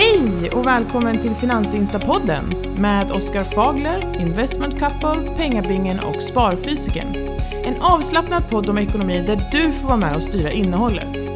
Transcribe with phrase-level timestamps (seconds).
[0.00, 2.44] Hej och välkommen till Finansinstapodden
[2.80, 7.16] med Oskar Fagler, Investment Couple, Pengabingen och Sparfysiken.
[7.64, 11.28] En avslappnad podd om ekonomi där du får vara med och styra innehållet.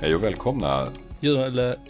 [0.00, 0.86] Hej och välkomna.
[1.20, 1.76] Eller...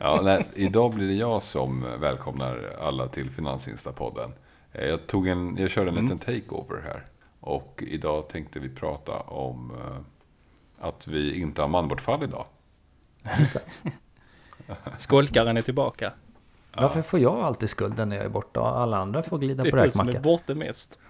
[0.00, 4.32] Ja, nej, idag blir det jag som välkomnar alla till Finansinstapodden.
[4.72, 7.04] Eh, Jag, tog en, jag körde en liten takeover här.
[7.46, 12.46] Och idag tänkte vi prata om eh, att vi inte har manbortfall idag.
[14.98, 16.12] Skolkaren är tillbaka.
[16.76, 19.70] Varför får jag alltid skulden när jag är borta och alla andra får glida Det
[19.70, 20.22] på är du som är räkmacka?
[20.22, 20.98] borta mest.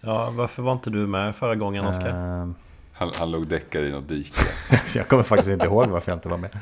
[0.00, 2.08] Ja, varför var inte du med förra gången Oskar?
[2.08, 2.54] Ehm,
[2.92, 4.40] Han, han låg däckad i något dike.
[4.94, 6.58] jag kommer faktiskt inte ihåg varför jag inte var med.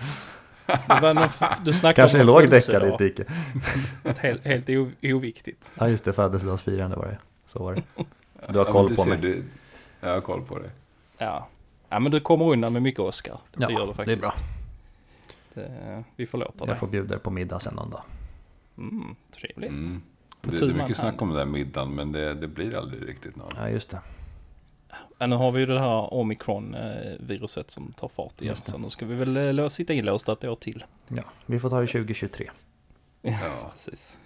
[0.66, 1.28] Det var någon,
[1.64, 3.24] du snackade Kanske om låg däckad i ett dike.
[4.18, 4.68] Helt, helt
[5.02, 5.70] oviktigt.
[5.74, 7.18] Ja just det, födelsedagsfirande var det.
[7.46, 7.82] Så var det.
[8.48, 9.18] Du har Ja, koll du på ser, mig.
[9.18, 9.44] Du,
[10.00, 10.70] jag har koll på det.
[11.18, 11.48] Ja.
[11.88, 13.38] ja, men du kommer undan med mycket Oscar.
[13.56, 14.20] Ja, det gör du det är faktiskt.
[14.20, 14.34] bra.
[15.54, 16.68] Det, vi förlåter dig.
[16.68, 18.02] Jag får bjuda er på middag sen någon dag.
[18.78, 19.70] Mm, trevligt.
[19.70, 20.02] Mm.
[20.40, 23.36] Det, det är mycket snack om den där middagen, men det, det blir aldrig riktigt
[23.36, 23.52] någon.
[23.56, 24.00] Ja just det.
[25.18, 28.56] Ja, nu har vi ju det här omikron-viruset som tar fart igen.
[28.56, 30.84] Så nu ska vi väl eh, sitta inlåsta ett år till.
[31.08, 32.50] Ja, vi får ta det 2023.
[33.22, 34.18] Ja, Precis.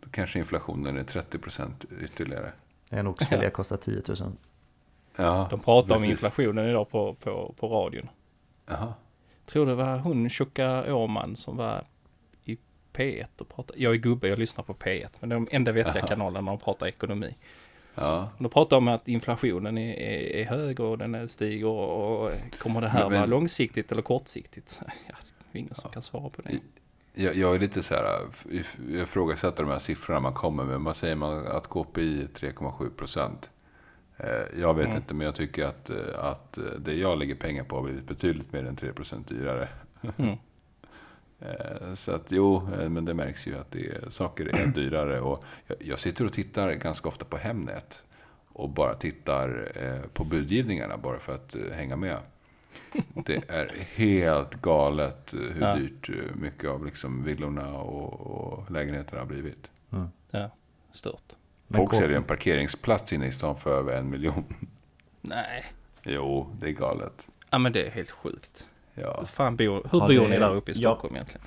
[0.00, 1.70] då kanske inflationen är 30%
[2.04, 2.52] ytterligare.
[2.90, 4.16] En oxfilé kostar 10 000.
[5.16, 6.10] Ja, De pratar om precis.
[6.10, 8.08] inflationen idag på, på, på radion.
[8.66, 8.94] Jaha.
[9.46, 11.84] tror det var hon tjocka Åman som var
[12.44, 12.58] i
[12.92, 13.82] P1 och pratade.
[13.82, 15.08] Jag är gubbe, jag lyssnar på P1.
[15.20, 17.34] Men det är de enda vettiga kanalerna när de pratar ekonomi.
[17.94, 18.28] Ja.
[18.38, 22.30] De pratar om att inflationen är, är, är hög och den är stiger och, och
[22.58, 24.80] kommer det här Men- men- vara långsiktigt eller kortsiktigt?
[25.08, 25.14] Ja,
[25.52, 26.58] det är ingen som kan svara på det.
[27.20, 28.64] Jag, jag är lite så här, jag
[29.02, 30.80] ifrågasätter de här siffrorna man kommer med.
[30.80, 33.50] Man säger man att KPI är 3,7 procent.
[34.16, 34.96] Eh, Jag vet Mm.
[34.96, 38.52] inte, men jag tycker att, eh, att det jag lägger pengar på har blivit betydligt
[38.52, 39.68] mer än 3 procent dyrare.
[40.18, 40.36] Mm.
[41.40, 45.20] Eh, Så att jo, men det märks ju att det är, saker är dyrare.
[45.20, 48.02] Och jag, jag sitter och tittar ganska ofta på Hemnet.
[48.52, 49.68] Och bara tittar
[50.14, 52.18] på budgivningarna bara för att hänga med.
[53.26, 55.74] Det är helt galet eh, hur Ja.
[55.76, 59.70] dyrt eh, mycket av liksom villorna och, och lägenheterna har blivit.
[60.30, 60.50] Ja,
[60.92, 61.36] stört.
[61.74, 64.44] Folk säljer en parkeringsplats inne i stan för över en miljon.
[65.20, 65.64] Nej,
[66.04, 67.28] Jo, det är galet.
[67.50, 68.66] ja men det är helt sjukt.
[68.94, 69.16] Ja.
[69.20, 70.78] Hur fan bor, hur Ja, bor det- ni där uppe i ja.
[70.90, 71.46] Stockholm egentligen?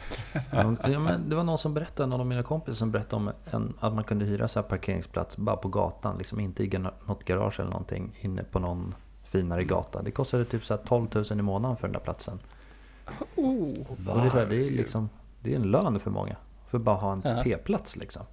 [0.93, 3.73] Ja, men det var någon som berättade, någon av mina kompisar som berättade om en,
[3.79, 6.17] att man kunde hyra så här parkeringsplats bara på gatan.
[6.17, 8.95] Liksom inte i något garage eller någonting inne på någon
[9.31, 10.01] finare gata.
[10.01, 12.39] Det kostade typ så här 12 000 i månaden för den där platsen.
[13.35, 15.09] Oh, Och det, är så här, det är liksom
[15.43, 16.35] Det är en lön för många.
[16.69, 17.41] För att bara ha en Ja.
[17.43, 18.23] p-plats liksom.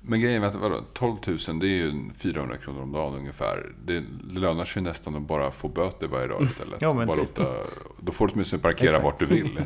[0.00, 3.72] Men grejen är att vadå, 12 000 det är ju 400 kronor om dagen ungefär.
[3.84, 6.82] Det lönar sig nästan att bara få böter varje dag istället.
[6.82, 7.38] Ja, men bara typ.
[7.38, 7.50] låta,
[8.00, 9.04] då får du åtminstone parkera Exakt.
[9.04, 9.62] vart du vill.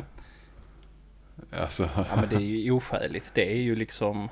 [1.61, 3.31] Alltså, ja men det är ju oskäligt.
[3.33, 4.29] Det är ju liksom...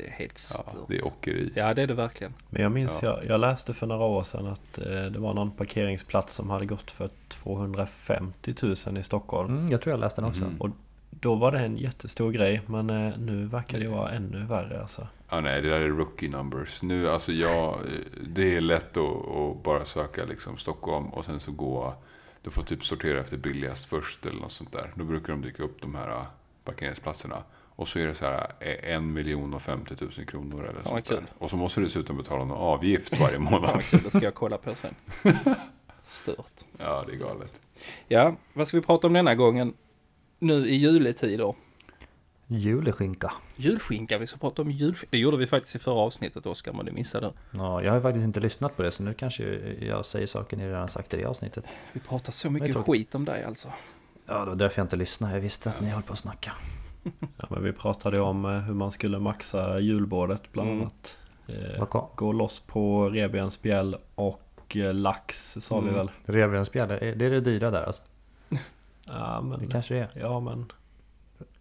[0.00, 0.88] Det är helt ja, stört.
[0.88, 1.50] det är ockeri.
[1.54, 2.34] Ja, det är det verkligen.
[2.50, 3.08] Men jag minns, Ja.
[3.08, 6.66] jag, jag läste för några år sedan att eh, det var någon parkeringsplats som hade
[6.66, 8.54] gått för 250
[8.86, 9.58] 000 i Stockholm.
[9.58, 10.44] Mm, jag tror jag läste den också.
[10.44, 10.60] Mhm.
[10.60, 10.70] Och
[11.10, 15.06] då var det en jättestor grej, men eh, nu verkar det vara ännu värre alltså.
[15.30, 16.82] Ja, nej, det där är rookie numbers.
[16.82, 17.78] Nu, alltså jag,
[18.28, 21.94] det är lätt att, att bara söka liksom Stockholm och sen så gå...
[22.42, 24.92] Du får typ sortera efter billigast först eller något sånt där.
[24.94, 26.22] Då brukar de dyka upp de här äh,
[26.64, 27.36] parkeringsplatserna.
[27.80, 30.86] Och så är det så här äh, en miljon och 50 000 kronor eller vad
[30.86, 31.16] sånt där.
[31.16, 31.24] kul.
[31.38, 33.74] Och så måste du dessutom betala någon avgift varje månad.
[33.74, 34.94] vad kul, det ska jag kolla på sen.
[36.02, 36.64] Stört.
[36.78, 37.52] Ja, det är galet.
[38.08, 39.74] Ja, vad ska vi prata om denna gången?
[40.38, 41.54] Nu i juletider.
[42.46, 43.32] Juleskinka.
[43.56, 45.08] Julskinka, vi ska prata om julskinka.
[45.10, 47.58] Det gjorde vi faktiskt i förra avsnittet Oskar, men det missade du.
[47.58, 49.44] Ja, jag har faktiskt inte lyssnat på det så nu kanske
[49.80, 51.64] jag säger saker ni redan sagt i det avsnittet.
[51.92, 53.68] Vi pratar så mycket skit om dig alltså.
[54.26, 55.34] Ja, det var därför jag inte lyssnade.
[55.34, 56.52] Jag visste att ni höll på att snacka.
[57.36, 60.80] Ja, men vi pratade om eh, hur man skulle maxa julbordet bland Mm.
[60.80, 61.18] annat.
[61.48, 62.06] Eh, Vad kom?
[62.14, 65.94] gå loss på revbensspjäll och eh, lax sa vi Mm.
[65.94, 66.10] väl.
[66.24, 68.02] Revbensspjäll, det är det det dyra där alltså?
[69.06, 70.10] Ja Det men, kanske det är.
[70.14, 70.72] ja, men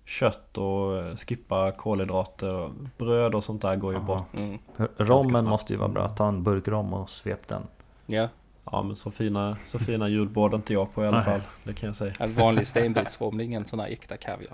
[0.06, 4.06] kött och eh, skippa kolhydrater och bröd och sånt där går ju Aha.
[4.06, 4.26] bra.
[4.42, 4.60] Mm.
[4.98, 6.10] Rommen måste ju vara bra.
[6.10, 7.62] Ta en burk rom och svep den.
[8.06, 8.30] Ja,
[8.72, 11.26] Ja men så fina, så fina julbord inte jag på i alla Nej.
[11.26, 11.42] fall.
[11.64, 12.14] Det kan jag säga.
[12.20, 14.54] en vanlig stenbitsrom, det är ingen sån här äkta kaviar.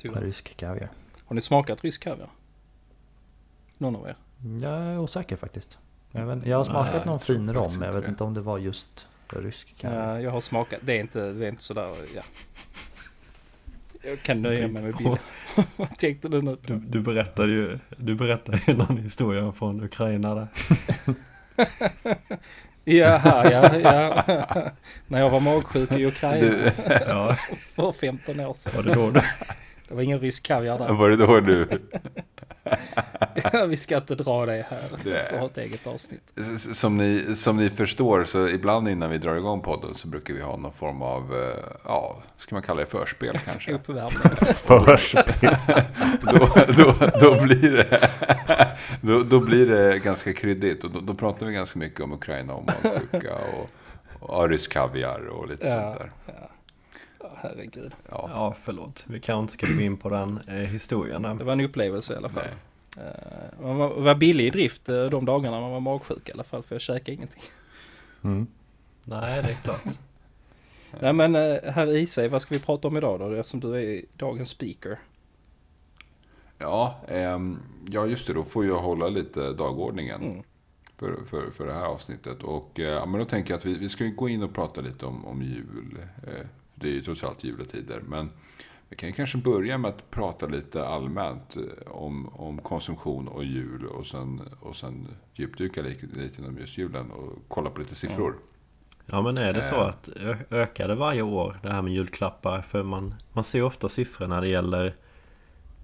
[0.00, 0.20] Tyvärr.
[0.20, 0.88] Rysk kaviar.
[1.24, 2.28] Har ni smakat rysk kaviar?
[3.78, 4.16] Någon av er?
[4.62, 5.78] Jag är osäker faktiskt.
[6.12, 8.34] Jag, vet, jag har smakat Nej, någon fin rom, men jag inte vet inte om
[8.34, 10.08] det var just rysk kaviar.
[10.14, 10.80] Ja, jag har smakat.
[10.82, 12.22] Det är inte, det är inte sådär, ja.
[14.02, 15.18] Jag kan nöja mig med bilden.
[15.76, 16.56] Vad tänkte du nu?
[16.66, 20.48] Du, du berättade ju du berättade ju någon historia från Ukraina där.
[22.84, 24.24] Jaha, ja, ja.
[25.06, 26.72] När jag var magsjuk i Ukraina Du,
[27.06, 27.36] Ja,
[27.74, 28.72] för 15 år sedan.
[28.76, 29.20] var det då du...
[29.90, 30.92] Det var ingen rysk kaviar där.
[30.92, 31.68] var det då du...
[33.52, 34.90] Ja, vi ska inte dra det här.
[35.04, 36.32] Vi får ha ett eget avsnitt.
[36.58, 40.42] Som ni, som ni förstår så ibland innan vi drar igång podden så brukar vi
[40.42, 43.72] ha någon form av, eh, ja, ska man kalla det förspel kanske?
[43.74, 44.54] Uppvärmning.
[44.54, 45.56] Förspel.
[46.22, 48.10] då, då, då, blir det,
[49.00, 52.54] då, då blir det ganska kryddigt och då, då pratar vi ganska mycket om Ukraina
[52.54, 53.70] och magsjuka och,
[54.20, 55.70] och rysk kaviar och lite Ja.
[55.70, 56.10] sånt där.
[56.26, 56.32] Ja,
[57.40, 57.92] herregud.
[58.10, 59.04] Ja, Ja, förlåt.
[59.08, 61.22] Vi kanske inte ska gå in på den eh, historien.
[61.22, 61.44] Det där.
[61.44, 62.42] var en upplevelse i alla fall.
[62.96, 63.06] nej.
[63.06, 66.42] Eh, Man var, var billig i drift eh, de dagarna man var magsjuk i alla
[66.44, 67.42] fall, för jag käkade ingenting.
[68.24, 68.46] Mm.
[69.04, 69.84] Nej, det är klart.
[71.00, 73.32] Nej men eh, herr Isay, vad ska vi prata om idag då?
[73.32, 74.98] Eftersom du är dagens speaker.
[76.58, 77.58] Ja, ehm,
[77.90, 78.32] ja, just det.
[78.34, 80.42] Då får jag hålla lite dagordningen Mm.
[80.96, 82.42] för, för, för det här avsnittet.
[82.42, 84.80] Och, eh, men då tänker jag att vi, vi ska ju gå in och prata
[84.80, 85.98] lite om, om jul.
[86.26, 86.46] Eh,
[86.80, 88.00] det är ju trots allt juletider.
[88.08, 88.30] Men
[88.88, 93.44] vi kan ju kanske börja med att prata lite allmänt eh, om, om konsumtion och
[93.44, 93.86] jul.
[93.86, 98.34] Och sen, och sen djupdyka lite, lite inom just julen och kolla på lite siffror.
[99.06, 99.86] Ja, men är det så Eh.
[99.86, 100.08] att
[100.50, 102.62] ökar det varje år det här med julklappar?
[102.62, 104.94] För man, man ser ofta siffror när det gäller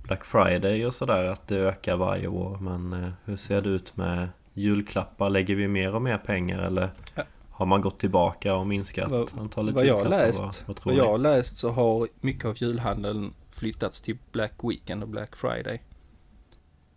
[0.02, 2.58] Black Friday och sådär att det ökar varje år.
[2.60, 5.30] Men eh, hur ser det ut med julklappar?
[5.30, 7.22] Lägger vi mer och mer pengar eller Ja.
[7.56, 11.00] Har man gått tillbaka och minskat Vad- antalet Vad jag läst, Vad, vad tror vad
[11.04, 15.82] jag har läst så har mycket av julhandeln flyttats till Black Weekend och Black Friday.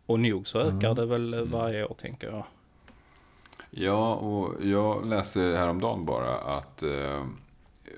[0.06, 0.96] Och nog så ökar Mm.
[0.96, 2.44] det väl eh, varje år tänker jag.
[3.72, 7.26] Ja, och jag läste häromdagen bara att eh,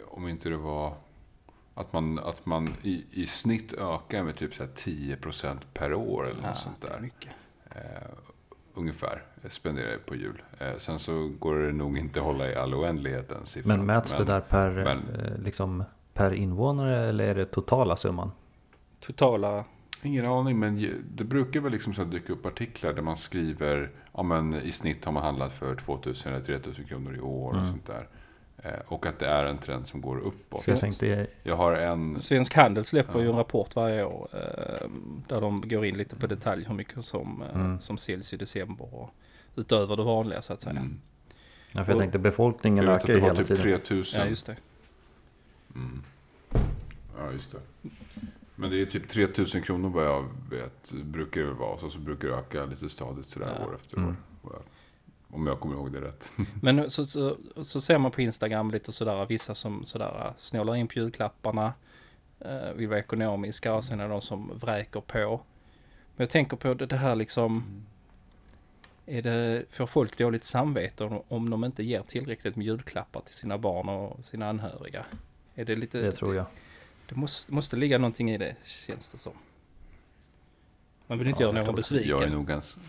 [0.08, 0.94] om inte det var
[1.74, 6.30] att man, att man i, i snitt ökar med typ så här 10% per år
[6.30, 7.00] eller något sånt det är där.
[7.00, 7.32] mycket.
[7.70, 8.08] Eh,
[8.82, 10.42] ungefär spenderar jag på jul.
[10.60, 13.78] Eh, sen så går det nog inte att hålla i all oändlighet den siffran.
[13.78, 15.84] Men mäts det där per, men- eh, liksom,
[16.14, 18.32] per invånare eller är det totala summan?
[19.00, 19.66] Totala,
[20.04, 24.24] Ingen aning, men det brukar väl liksom så dyka upp artiklar där man skriver ja,
[24.24, 27.66] men i snitt har man handlat för 2000 eller 3000 kronor i år och Mm.
[27.66, 28.08] sånt där.
[28.64, 30.64] Eh, och att det är en trend som går uppåt.
[30.64, 32.20] Så jag tänkte, Jag har en...
[32.22, 33.40] Svensk Handel släpper ju en Ja.
[33.40, 34.88] rapport varje år eh,
[35.28, 37.80] där de går in lite på detalj hur mycket som, eh, Mm.
[37.80, 39.10] som säljs i december och
[39.56, 40.76] utöver det vanliga så att säga.
[40.80, 41.00] Mm,
[41.72, 43.48] ja, för jag Och- tänkte befolkningen jag vet att ökar det ju var hela typ
[43.48, 43.64] tiden.
[43.64, 44.22] 3000.
[44.22, 44.56] Ja, just det.
[45.76, 46.04] Mm.
[47.18, 47.90] Ja, just det.
[48.56, 51.78] Men det är typ 3000 kronor vad jag vet, brukar det vara.
[51.78, 53.66] Så, så brukar det öka lite stadigt sådär Ja.
[53.68, 54.16] år efter Mm.
[54.44, 54.62] år.
[55.34, 56.34] Om jag kommer ihåg det rätt.
[56.62, 60.88] Men så, så, så ser man på Instagram lite sådär, vissa som sådär snålar in
[60.88, 61.74] på julklapparna,
[62.40, 65.42] eh, vill vara ekonomiska och sen är det de som vräker på.
[66.16, 67.64] Men jag tänker på det, det här liksom,
[69.06, 73.34] är det, får folk dåligt samvete om, om de inte ger tillräckligt med julklappar till
[73.34, 75.06] sina barn och sina anhöriga?
[75.56, 76.46] Är det lite, Det tror jag.
[77.10, 79.34] det måste, måste ligga någonting i det, känns det som.
[81.08, 81.82] Man vill inte Ja, göra jag någon det.
[81.82, 82.32] Jag är besviken.
[82.34, 82.80] nog ganska,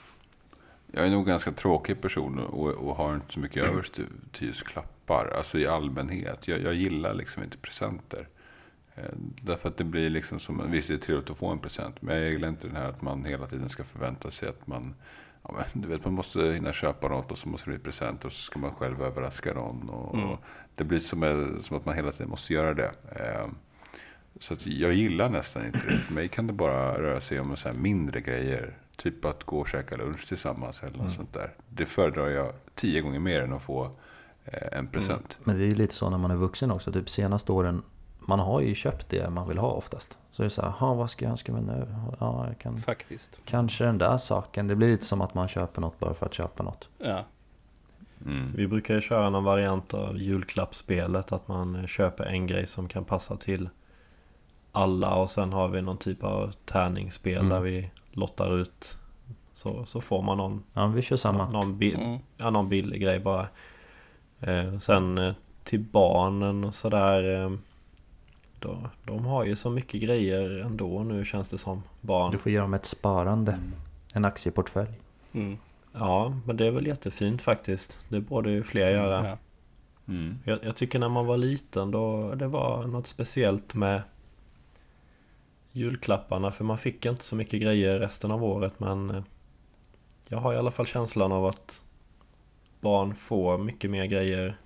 [0.93, 4.47] jag är nog ganska tråkig person och, och har inte så mycket övers till, till
[4.49, 5.35] just klappar.
[5.37, 6.49] Alltså i allmänhet.
[6.49, 8.29] Jag, jag gillar liksom inte presenter.
[8.95, 9.05] Eh,
[9.43, 12.03] Därför att det blir liksom som, visst det är trevligt att få en present.
[12.03, 14.95] Men jag gillar inte den här att man hela tiden ska förvänta sig att man,
[15.43, 18.25] ja, men, du vet man måste hinna köpa något och så måste det bli present
[18.25, 19.89] och så ska man själv överraska någon.
[19.91, 20.29] Och, Mm.
[20.31, 20.39] och
[20.75, 22.93] det blir som, som att man hela tiden måste göra det.
[23.17, 23.47] Eh,
[24.41, 25.99] Så jag gillar nästan inte det.
[25.99, 28.79] För mig kan det bara röra sig om så mindre grejer.
[29.03, 31.11] Typ att gå och käka lunch tillsammans eller något Mm.
[31.11, 31.55] sånt där.
[31.69, 33.85] Det föredrar jag tio gånger mer än att få
[34.45, 35.39] eh, en present.
[35.45, 36.93] Men det är ju lite så när man är vuxen också.
[36.93, 37.83] Typ senaste åren,
[38.19, 40.19] man har ju köpt det man vill ha oftast.
[40.33, 41.95] Så det är så här, "Ha, vad ska jag önska mig nu?
[42.21, 43.41] Ja, jag kan, Faktiskt.
[43.45, 44.67] kanske den där saken.
[44.69, 46.89] Det blir lite som att man köper något bara för att köpa något.
[46.99, 47.25] Ja.
[48.27, 48.53] Mm.
[48.57, 51.33] Vi brukar ju köra någon variant av julklappsspelet.
[51.33, 53.69] Att man köper en grej som kan passa till
[54.73, 55.15] alla.
[55.15, 57.49] Och sen har vi någon typ av tärningsspel Mm.
[57.49, 58.99] där vi lottar ut.
[59.53, 61.49] Så, så får man någon, Ja, vi kör samma.
[61.51, 62.19] någon, bi- Mm.
[62.37, 63.49] ja, någon billig grej bara.
[64.41, 67.43] Eh, sen eh, till barnen och sådär.
[67.45, 67.51] Eh,
[68.59, 71.83] då, de har ju så mycket grejer ändå nu känns det som.
[72.01, 72.31] Barn.
[72.31, 73.59] Du får ge dem ett sparande.
[74.15, 74.91] En aktieportfölj.
[75.33, 75.59] Mm.
[75.93, 77.99] Ja, men det är väl jättefint faktiskt.
[78.09, 79.29] Det borde ju fler göra.
[79.29, 79.37] Ja.
[80.09, 80.39] Mm.
[80.45, 84.03] Jag, jag tycker när man var liten då det var något speciellt med
[85.73, 89.23] julklapparna för man fick inte så mycket grejer resten av året men eh,
[90.29, 91.83] jag har i alla fall känslan av att
[92.81, 94.57] barn får mycket mer grejer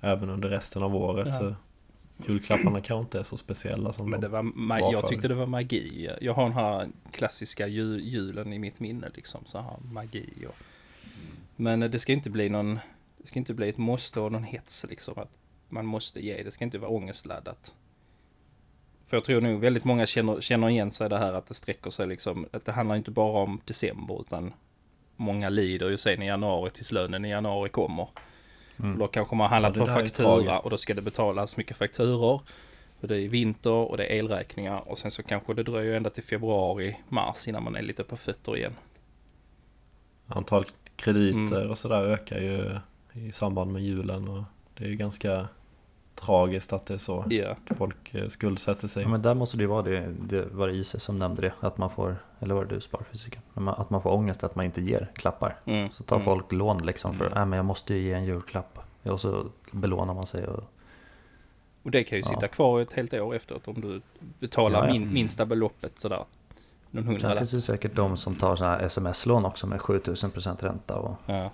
[0.00, 1.28] även under resten av året.
[1.30, 1.38] Ja.
[1.38, 1.54] Så
[2.26, 5.28] julklapparna kanske inte är så speciella som Men det de var, ma- var jag tyckte
[5.28, 6.10] det var magi.
[6.20, 9.44] Jag har den här klassiska ju, julen i mitt minne liksom.
[9.46, 10.54] Så här magi och...
[11.56, 12.78] Men det ska inte bli någon...
[13.18, 15.18] Det ska inte bli ett måste och någon hets liksom.
[15.18, 15.30] Att
[15.68, 16.42] man måste ge.
[16.42, 17.74] Det ska inte vara ångestladdat.
[19.10, 21.90] För jag tror nog väldigt många känner, känner igen sig det här att det sträcker
[21.90, 22.46] sig liksom.
[22.52, 24.52] Att det handlar inte bara om december utan
[25.16, 28.08] många lider ju sen i januari tills lönen i januari kommer.
[28.76, 31.76] Och då kanske man har handlat Ja, på faktura och då ska det betalas mycket
[31.76, 32.40] fakturor.
[33.00, 36.10] Och det är vinter och det är elräkningar och sen så kanske det dröjer ända
[36.10, 38.74] till februari, mars innan man är lite på fötter igen.
[40.26, 41.70] Antalet krediter Mm.
[41.70, 42.78] och sådär ökar ju
[43.26, 44.42] i samband med julen och
[44.74, 45.48] det är ju ganska
[46.20, 47.24] tragiskt att det är så.
[47.30, 49.02] Ja, Folk eh, skuldsätter sig.
[49.02, 51.52] Ja, men där måste det ju vara det, det var det Isis som nämnde det,
[51.60, 53.42] att man får, eller var det du sparfysiken?
[53.54, 55.56] Att man får ångest att man inte ger klappar.
[55.64, 55.90] mm.
[55.92, 56.24] Så tar mm.
[56.24, 57.34] folk lån liksom för, Mm.
[57.38, 58.78] nej men jag måste ju ge en julklapp.
[59.02, 60.64] Och så belånar man sig och
[61.82, 62.28] Och det kan ju Ja.
[62.30, 64.00] sitta kvar ett helt år efteråt om du
[64.38, 64.92] betalar Ja, ja.
[64.92, 66.24] min, minsta beloppet sådär.
[66.90, 67.36] Någon Sen hundra.
[67.36, 71.50] finns det säkert de som tar sådana här sms-lån också med 7000% ränta och Ja.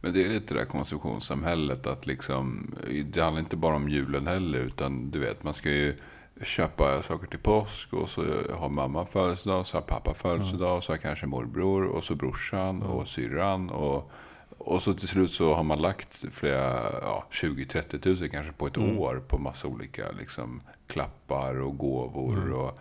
[0.00, 2.74] Men det är lite det där konsumtionssamhället att liksom,
[3.04, 5.96] det handlar inte bara om julen heller utan du vet man ska ju
[6.42, 10.92] köpa saker till påsk och så har mamma födelsedag, så har pappa födelsedag, och så
[10.92, 14.10] har kanske morbror och så brorsan och syrran och,
[14.58, 18.78] och så till slut så har man lagt flera, ja, 20-30 tusen kanske på ett
[18.78, 22.78] år på massa olika liksom, klappar och gåvor och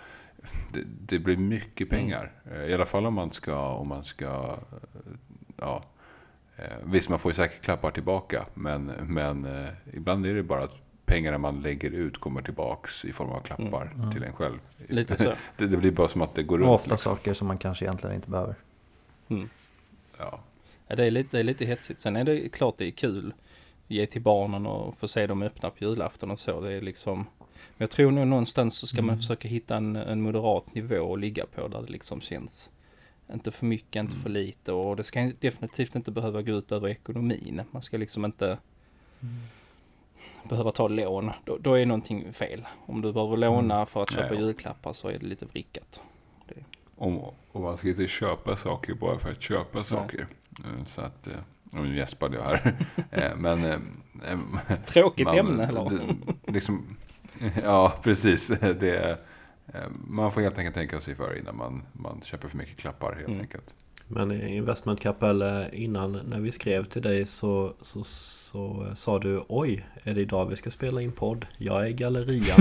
[0.73, 2.31] det, det blir mycket pengar.
[2.67, 4.57] I alla fall om man ska, om man ska
[5.57, 5.96] ja, Eh,
[6.83, 10.75] visst, man får ju säkert klappar tillbaka, men, men eh, ibland är det bara att
[11.05, 14.59] pengarna man lägger ut kommer tillbaks i form av klappar till en själv.
[14.87, 15.33] Lite så.
[15.57, 16.79] Det, det blir bara som att det går och runt.
[16.81, 17.15] ofta liksom.
[17.15, 18.55] saker som man kanske egentligen inte behöver.
[19.27, 19.49] Mm.
[20.17, 20.39] Ja.
[20.87, 21.99] Ja, det, är lite, det är lite hetsigt.
[21.99, 23.33] Sen är det klart det är kul.
[23.87, 26.61] Ge till barnen och få se dem öppna på julafton och så.
[26.61, 27.17] Det är liksom...
[27.47, 31.19] Men jag tror nog någonstans så ska man försöka hitta en, en moderat nivå att
[31.19, 32.71] ligga på där det liksom känns.
[33.33, 36.89] Inte för mycket, inte för lite och det ska definitivt inte behöva gå ut över
[36.89, 37.61] ekonomin.
[37.71, 38.57] Man ska liksom inte
[40.49, 41.31] behöva ta lån.
[41.45, 42.67] Då, då är någonting fel.
[42.85, 44.39] Om du behöver låna för att köpa Ja.
[44.41, 46.01] julklappar så är det lite vrickat.
[46.99, 47.17] Om,
[47.51, 50.27] och man ska inte köpa saker bara för att köpa saker.
[50.59, 51.33] Eh, Så att, eh,
[51.79, 52.85] och nu gäspade jag här.
[53.11, 53.63] Eh, Men...
[53.65, 53.79] eh,
[54.31, 55.65] eh, Tråkigt man- ämne
[56.45, 56.97] det- Liksom,
[57.63, 58.47] ja, precis.
[58.79, 59.17] Det, eh,
[60.07, 63.27] man får helt enkelt tänka sig för innan man, man köper för mycket klappar helt
[63.27, 63.39] Mm.
[63.41, 63.73] enkelt.
[64.09, 68.93] Men i Investment Capital eh, innan när vi skrev till dig så, så, så eh,
[68.93, 71.45] sa du Oj, är det idag vi ska spela in podd?
[71.57, 72.59] Jag är gallerian.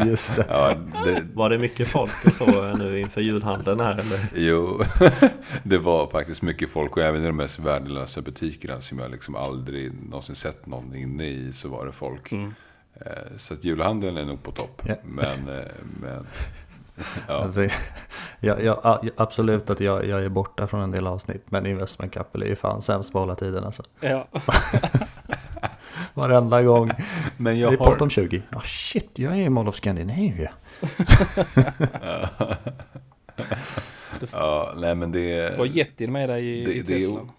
[0.08, 0.46] Just det.
[0.48, 0.74] Ja,
[1.04, 4.20] det, Var det mycket folk och så eh, nu inför julhandeln här eller?
[4.34, 4.80] Jo,
[5.62, 9.34] det var faktiskt mycket folk och även i de mest värdelösa butikerna som jag liksom
[9.36, 12.32] aldrig någonsin sett någon inne i så var det folk.
[12.32, 12.54] Mm.
[13.00, 14.82] Eh, Så att julhandeln är nog på topp.
[14.84, 14.94] Ja.
[15.04, 15.64] Men, eh,
[16.00, 16.26] men
[17.28, 17.34] ja.
[17.34, 17.60] Alltså,
[18.40, 22.12] jag, jag, ja, absolut att jag, jag är borta från en del avsnitt, men Investment
[22.12, 23.82] Capital är ju fan sämst på hålla tiden alltså.
[24.00, 24.28] Ja.
[26.14, 26.90] Varenda gång.
[27.36, 28.02] men Det jag är pott har...
[28.02, 28.42] om 20.
[28.50, 30.52] Ja shit, jag är i Mall of Scandinavia.
[34.32, 35.58] Ja, nej men det...
[35.58, 37.20] Var jättin med dig i, Det- i det är Teslan?
[37.22, 37.30] o-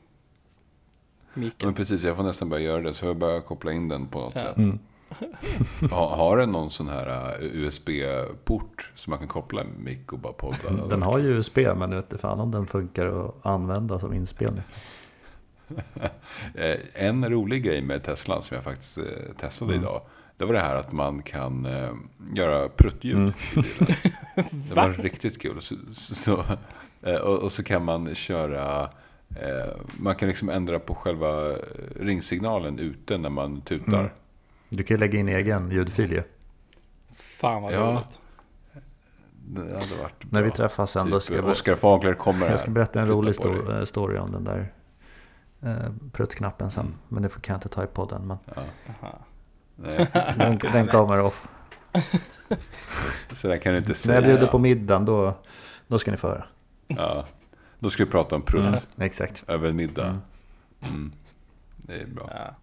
[1.33, 1.67] Micken.
[1.67, 2.93] Men precis, jag får nästan börja göra det.
[2.93, 4.41] Så jag börjar koppla in den på något Ja.
[4.41, 4.57] sätt.
[4.57, 4.79] Mm.
[5.91, 10.19] Har, har den någon sån här uh, USB-port som man kan koppla en mick och
[10.19, 10.87] bara podda?
[10.89, 14.63] Den har ju USB, men jag vet fan om den funkar att använda som inspelning.
[16.55, 19.03] Eh, En rolig grej med Teslan som jag faktiskt eh,
[19.37, 19.83] testade Mm.
[19.83, 20.01] idag.
[20.37, 21.91] Det var det här att man kan eh,
[22.33, 23.29] göra pruttljud Mm.
[23.29, 23.95] i bilen.
[24.69, 25.61] Det var riktigt kul.
[25.61, 26.43] Så, så,
[27.01, 28.89] eh, och, och så kan man köra...
[29.35, 31.55] Eh, man kan liksom ändra på själva eh,
[31.99, 33.99] ringsignalen ute när man tutar.
[33.99, 34.11] Mm.
[34.69, 36.23] Du kan ju lägga in egen ljudfil ju.
[37.15, 37.79] Fan vad Ja.
[37.79, 38.21] roligt.
[39.49, 42.49] Det hade varit När vi träffas sen, då ska Typ, jag, Oscar Fagler kommer här.
[42.51, 43.87] jag ska berätta en rolig sto- dig.
[43.87, 44.73] story om den där
[45.61, 46.85] eh, pruttknappen sen.
[46.85, 46.97] Mm.
[47.07, 48.27] Men det får- kan jag inte ta i podden.
[48.27, 48.63] Men Ja,
[50.37, 51.47] den, den kommer off.
[53.31, 54.15] så där kan du inte När säga.
[54.15, 55.37] jag bjuder på middagen, då,
[55.87, 56.45] då ska ni få höra.
[56.87, 57.25] Ja.
[57.79, 59.43] Då ska vi prata om prutt Mm, exakt.
[59.47, 60.05] över middag.
[60.07, 60.19] Mm.
[60.81, 61.11] Mm.
[61.77, 62.29] Det är bra.
[62.33, 62.55] Ja.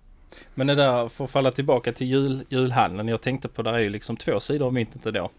[0.55, 3.09] Men det där, för att falla tillbaka till jul, julhandeln.
[3.09, 5.31] Jag tänkte på, där är ju liksom två sidor av myntet idag.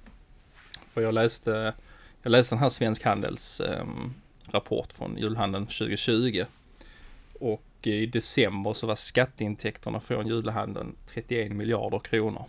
[0.88, 1.74] För jag läste,
[2.22, 4.14] jag läste den här Svensk Handels ehm,
[4.52, 6.46] rapport från julhandeln 2020.
[7.40, 12.46] Och i december så var skatteintäkterna från julhandeln 31 miljarder kronor.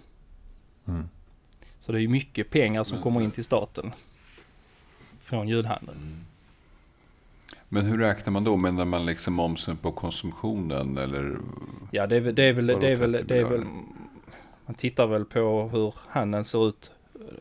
[0.88, 1.08] Mm.
[1.78, 3.92] Så det är ju mycket pengar som kommer in till staten.
[5.18, 5.98] Från julhandeln.
[5.98, 6.26] Men
[7.76, 8.56] Men hur räknar man då?
[8.56, 11.38] Menar man liksom momsen på konsumtionen eller?
[11.90, 13.64] Ja, det är det är väl, det är väl, 30 det är väl
[14.66, 16.90] man tittar väl på hur handeln ser ut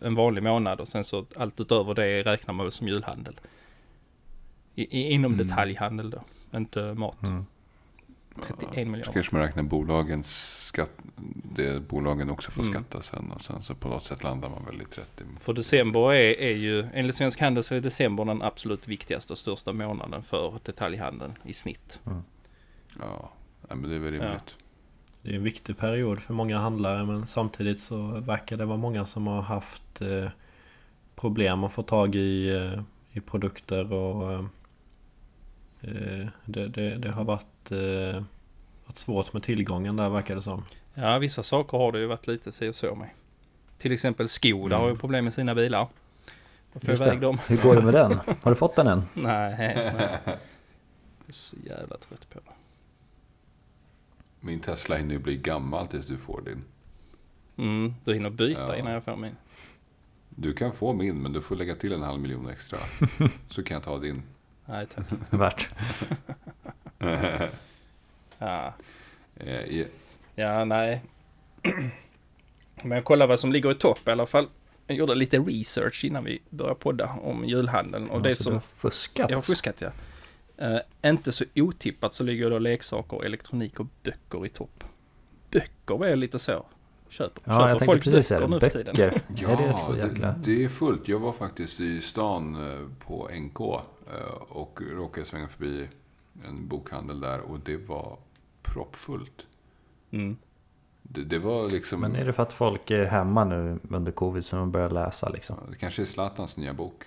[0.01, 3.39] en vanlig månad och sen så allt utöver det räknar man väl som julhandel.
[4.75, 5.47] I, inom Mm.
[5.47, 6.23] detaljhandel då,
[6.55, 7.23] inte mat.
[7.23, 7.45] Mm.
[8.41, 9.13] 31 Så miljarder.
[9.13, 10.91] kanske man räknar bolagens skatt,
[11.55, 12.73] det bolagen också får Mm.
[12.73, 15.23] skatta sen och sen så på något sätt landar man väl i 30.
[15.39, 19.37] För december är, är ju, enligt Svensk Handel så är december den absolut viktigaste och
[19.39, 21.99] största månaden för detaljhandeln i snitt.
[22.99, 23.31] Ja,
[23.69, 24.55] nej, men det är väl rimligt.
[25.21, 29.05] Det är en viktig period för många handlare men samtidigt så verkar det vara många
[29.05, 30.29] som har haft eh,
[31.15, 34.45] problem att få tag i, eh, i produkter och eh,
[36.45, 38.23] det, det, det har varit, eh,
[38.85, 40.65] varit svårt med tillgången där verkar det som.
[40.93, 43.09] Ja, vissa saker har det ju varit lite si och så med.
[43.77, 45.87] Till exempel skor, där har ju problem med sina bilar.
[46.73, 47.39] Då Just iväg dem.
[47.47, 48.11] Hur går det med den?
[48.43, 49.01] Har du fått den än?
[49.13, 49.75] Nej, nej.
[50.25, 52.51] Jag är så jävla trött på det.
[54.39, 56.63] Min Tesla hinner ju bli gammal tills du får din.
[57.57, 58.75] Mm, du hinner byta Ja.
[58.75, 59.35] innan jag får min.
[60.29, 62.79] Du kan få min, men du får lägga till en halv miljon extra.
[63.49, 64.23] Så kan jag ta din.
[64.65, 65.05] Nej tack.
[65.29, 65.69] Värt.
[68.39, 68.73] Ja,
[69.37, 69.85] Eh,
[70.35, 71.01] ja nej.
[72.83, 74.47] Men jag kollar vad som ligger i topp i alla fall.
[74.87, 78.09] Jag gjorde lite research innan vi började podda om julhandeln.
[78.09, 78.51] Och det Alltså, som...
[78.53, 79.29] Du har fuskat.
[79.29, 79.89] Jag har fuskat ja.
[80.57, 84.83] Eh, inte så otippat så ligger då leksaker, elektronik och böcker i topp.
[85.51, 86.65] Böcker var jag lite så.
[87.09, 88.47] Köper, Ja, jag köper tänkte folk precis böcker det.
[88.47, 88.95] nu för tiden?
[88.97, 89.05] Ja,
[89.53, 91.07] är det det, det är fullt.
[91.07, 93.59] Jag var faktiskt i stan eh, på NK
[94.49, 95.87] och råkade svänga förbi
[96.45, 98.17] en bokhandel där och det var
[98.61, 99.47] proppfullt.
[100.11, 100.37] Mm.
[101.01, 102.01] Det, det var liksom...
[102.01, 105.29] Men är det för att folk är hemma nu under covid så de börjar läsa
[105.29, 105.57] liksom?
[105.71, 107.03] Det kanske är Zlatans nya bok.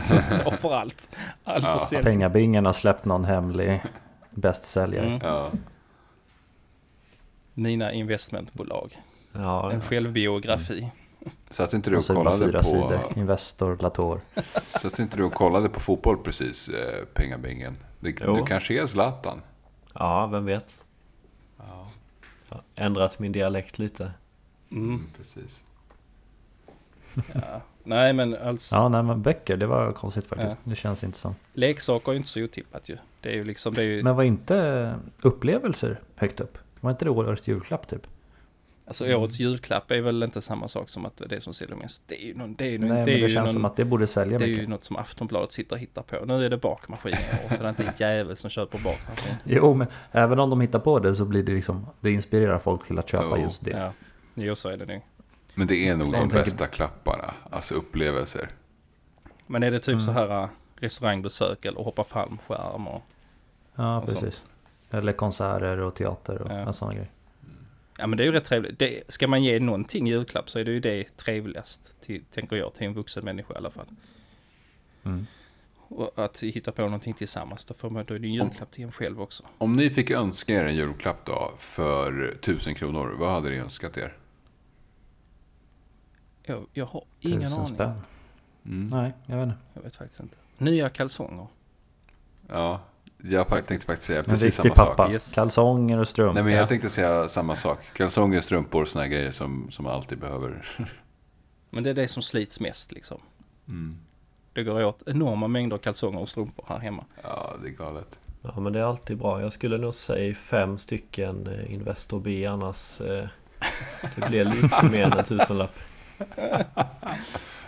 [0.00, 1.16] Som står för allt.
[1.44, 2.00] All Ja.
[2.02, 3.82] Pengabingen har släppt någon hemlig
[4.30, 5.06] bästsäljare.
[5.06, 5.20] Mm.
[5.22, 5.50] Ja,
[7.54, 9.00] Mina investmentbolag.
[9.32, 10.80] Ja, En självbiografi.
[10.80, 10.99] så
[11.58, 12.64] att inte du Och bara kollade fyra på...
[12.64, 13.00] sidor.
[13.16, 14.20] Investor, Latour.
[14.68, 17.76] Så att inte du kollade på fotboll precis, eh, pengabingen.
[18.00, 19.40] Det, du kanske är Zlatan.
[19.94, 20.82] ja vem vet.
[21.58, 21.88] Ja,
[22.48, 24.12] Jag har ändrat min dialekt lite.
[24.70, 24.84] Mm.
[24.88, 25.62] mm, precis.
[27.32, 27.60] Ja.
[27.84, 30.58] Nej men alltså, Ja, nej men böcker, det var konstigt faktiskt.
[30.64, 31.34] Det känns inte som.
[31.52, 32.96] leksaker är ju inte så otippat ju.
[33.20, 36.58] Det är ju liksom, det är ju, Men var inte upplevelser högt upp?
[36.80, 38.06] Var inte det årets julklapp typ?
[38.90, 41.76] Alltså årets julklapp är väl inte samma sak som att det är det som säljer
[41.76, 42.02] mest.
[42.06, 43.52] Det är ju någon, det är ju, Nej, det är men det ju känns någon,
[43.52, 44.62] som att det borde sälja det är mycket.
[44.64, 46.24] ju något som Aftonbladet sitter och hittar på.
[46.24, 49.38] Nu är det bakmaskiner och så är det inte en jävel som köper bakmaskiner.
[49.44, 52.86] Jo, men även om de hittar på det så blir det liksom, det inspirerar folk
[52.86, 53.42] till att köpa Jo.
[53.42, 53.70] just det.
[53.70, 53.92] Ja,
[54.34, 55.02] jo så är det nog.
[55.54, 57.34] Men det är nog de bästa klapparna.
[57.50, 58.48] Alltså upplevelser.
[59.46, 60.00] Men är det typ Mm.
[60.00, 63.02] så här äh, restaurangbesök eller hoppa fallskärm och...
[63.76, 64.20] Ja, Och sånt.
[64.20, 64.42] precis.
[64.90, 66.72] Eller konserter och teater och Ja.
[66.72, 67.10] sådana grejer.
[68.00, 68.78] Ja men det är ju rätt trevligt.
[68.78, 72.56] Det, ska man ge någonting i julklapp så är det ju det trevligast, till, tänker
[72.56, 73.86] jag, till en vuxen människa i alla fall.
[75.04, 75.26] Mm.
[75.76, 78.84] Och att hitta på någonting tillsammans, då, får man, då är det en julklapp till
[78.84, 79.42] en själv också.
[79.58, 83.96] Om ni fick önska er en julklapp då för tusen kronor, vad hade ni önskat
[83.96, 84.16] er?
[86.42, 87.74] Jag, jag har ingen Tusen aning.
[87.74, 88.00] spänn.
[88.64, 88.84] Mm.
[88.86, 89.58] Nej, jag vet inte.
[89.74, 90.36] Jag vet faktiskt inte.
[90.58, 91.46] Nya kalsonger.
[92.48, 92.80] Ja,
[93.24, 94.96] jag tänkte faktiskt säga precis samma pappa.
[95.04, 95.12] sak.
[95.12, 95.34] Yes.
[95.34, 96.34] Kalsonger och strumpor.
[96.34, 96.66] Nej men jag Ja.
[96.66, 97.78] tänkte säga samma sak.
[97.96, 100.66] Kalsonger, strumpor, såna här grejer som, som man alltid behöver.
[101.72, 103.20] Men det är det som slits mest liksom.
[103.68, 103.96] Mm.
[104.52, 107.04] Det går åt enorma mängder kalsonger och strumpor här hemma.
[107.22, 108.18] Ja, det är galet.
[108.42, 109.40] Ja men det är alltid bra.
[109.40, 113.24] Jag skulle nog säga fem stycken eh, Investor B annars eh,
[114.16, 115.74] det blir lite mer än en tusenlapp.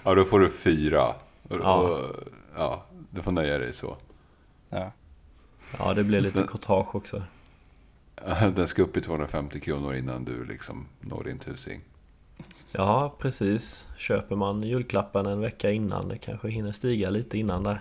[0.04, 1.06] Ja, då får du fyra.
[1.48, 1.74] Och, Ja.
[1.76, 2.00] och,
[2.56, 3.96] ja, du får nöja dig så.
[4.68, 4.92] Ja.
[5.78, 7.22] Ja det blir lite courtage också.
[8.56, 11.80] Den ska upp i 250 kronor innan du liksom når din tusing.
[12.72, 13.86] Ja precis.
[13.96, 17.80] Köper man julklappen en vecka innan det kanske hinner stiga lite innan där.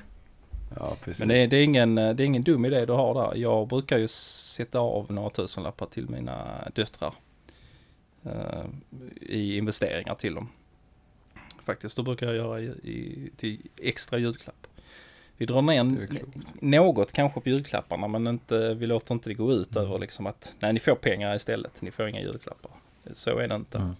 [0.75, 1.19] Ja, precis.
[1.19, 3.37] Men det är, det, är ingen, det är ingen dum idé du har där.
[3.39, 7.13] Jag brukar ju sätta av några tusenlappar till mina döttrar.
[8.23, 8.65] eh,
[9.21, 10.49] I investeringar till dem.
[11.65, 14.67] Faktiskt, då brukar jag göra i, i, till extra julklapp.
[15.41, 15.85] Vi drar ner
[16.61, 20.53] något kanske på julklapparna men inte, vi låter inte det gå ut över liksom att
[20.59, 22.71] nej ni får pengar istället, ni får inga julklappar.
[23.13, 23.77] Så är det inte.
[23.77, 23.95] Mm.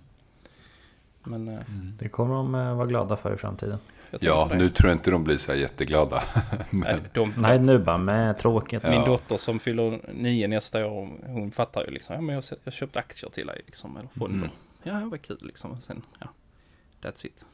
[1.24, 1.60] Men eh,
[2.00, 3.80] Det kommer de eh, vara glada för i framtiden.
[4.20, 6.24] Ja, nu tror jag inte de blir så här jätteglada.
[6.70, 8.84] Nej, de, Nej, nu bara med tråkigt.
[8.84, 9.06] Min Ja.
[9.06, 12.72] dotter som fyller nio nästa år, hon fattar ju liksom, ja men jag, jag har
[12.72, 14.38] köpt aktier till dig liksom, eller fonder.
[14.38, 14.50] Mm.
[15.04, 15.72] Ja, vad kul liksom.
[15.72, 16.28] Och sen, ja,
[17.02, 17.46] that's it.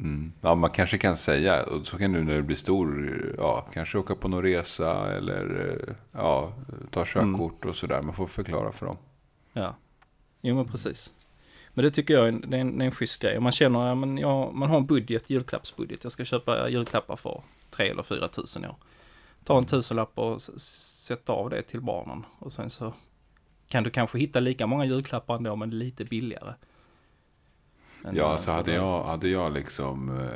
[0.00, 0.32] Mm.
[0.40, 3.98] Ja, man kanske kan säga, och så kan du när du blir stor, ja, kanske
[3.98, 5.78] åka på någon resa eller
[6.12, 6.52] ja,
[6.90, 8.02] ta körkort och sådär.
[8.02, 8.96] Man får förklara för dem.
[9.52, 9.76] Ja,
[10.40, 11.14] jo men precis.
[11.74, 13.40] Men det tycker jag är en, det är en, schysst grej.
[13.40, 16.04] Man känner, ja, men jag, man har en budget, julklappsbudget.
[16.04, 18.76] Jag ska köpa julklappar för tre eller fyra tusen år.
[19.44, 22.26] Ta en tusenlapp och sätta av det till barnen.
[22.38, 22.94] Och sen så
[23.68, 26.54] kan du kanske hitta lika många julklappar ändå, men lite billigare.
[28.12, 30.30] Ja, eh, så hade jag, hade jag liksom, eh,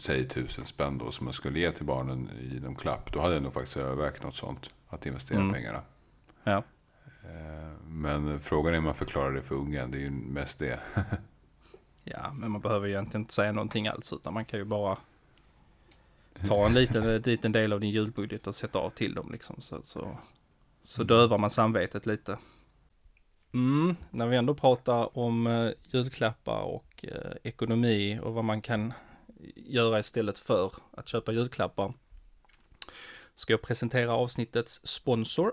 [0.00, 3.12] säg tusen spänn då som jag skulle ge till barnen i någon klapp.
[3.12, 4.70] Då hade jag nog faktiskt övervägt något sånt.
[4.88, 5.52] Att investera Mm.
[5.52, 5.82] pengarna.
[6.44, 6.62] Ja,
[7.24, 9.90] Eh, Men frågan är om man förklarar det för ungen.
[9.90, 10.80] Det är ju mest det.
[12.04, 14.96] ja, men man behöver egentligen inte säga någonting alls, utan man kan ju bara
[16.48, 19.56] ta en liten, en liten del av din julbudget och sätta av till dem liksom.
[19.60, 20.18] Så, så,
[20.84, 22.38] så dövar man samvetet lite.
[23.54, 28.92] Mm, när vi ändå pratar om eh, julklappar och eh, ekonomi och vad man kan
[29.56, 31.92] göra istället för att köpa julklappar.
[33.34, 35.52] Ska jag presentera avsnittets sponsor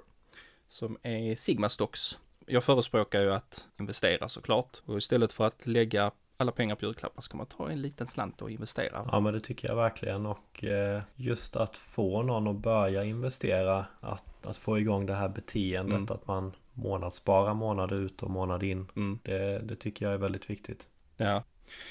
[0.67, 2.19] som är Sigma Stocks.
[2.45, 7.21] Jag förespråkar ju att investera såklart och istället för att lägga alla pengar på julklappar
[7.21, 9.09] ska man ta en liten slant och investera.
[9.11, 13.85] Ja men det tycker jag verkligen och eh, just att få någon att börja investera
[13.99, 16.11] att, att få igång det här beteendet Mm.
[16.11, 19.19] att man månadssparar månad ut och månad in Mm.
[19.23, 20.89] det, det tycker jag är väldigt viktigt.
[21.23, 21.43] Ja.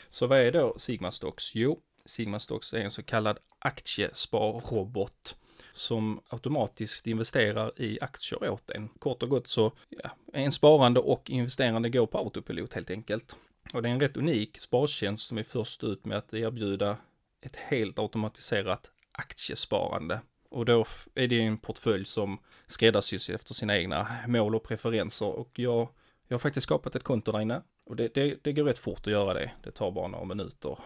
[0.09, 1.55] Så vad är då Sigma Stocks?
[1.55, 5.37] Jo, Sigma Stocks är en så kallad aktiesparrobot
[5.73, 8.89] som automatiskt investerar i aktier åt en.
[8.89, 13.37] Kort och gott så ja, en sparande och investerande går på autopilot helt enkelt.
[13.73, 16.97] Och det är en rätt unik spartjänst som är först ut med att erbjuda
[17.41, 20.21] ett helt automatiserat aktiesparande.
[20.49, 25.27] Och då är det en portfölj som skräddarsys efter sina egna mål och preferenser.
[25.27, 25.89] Och jag,
[26.29, 27.63] jag har faktiskt skapat ett konto där inne.
[27.91, 29.51] Och det, det, det går rätt fort att göra det.
[29.63, 30.79] Det tar bara några minuter,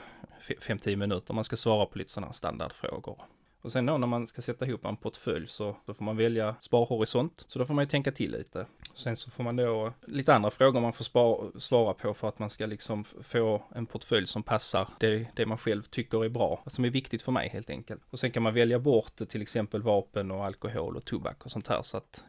[0.42, 1.34] 5-10 minuter.
[1.34, 3.22] Man ska svara på lite sådana här standardfrågor.
[3.60, 6.54] Och sen då när man ska sätta ihop en portfölj så då får man välja
[6.60, 7.44] sparhorisont.
[7.46, 8.66] Så då får man ju tänka till lite.
[8.94, 12.38] Sen så får man då lite andra frågor man får spara, svara på för att
[12.38, 16.62] man ska liksom få en portfölj som passar det, det man själv tycker är bra.
[16.66, 18.02] Som är viktigt för mig helt enkelt.
[18.10, 21.66] Och sen kan man välja bort till exempel vapen och alkohol och tobak och sånt
[21.66, 21.82] här.
[21.82, 22.24] Så att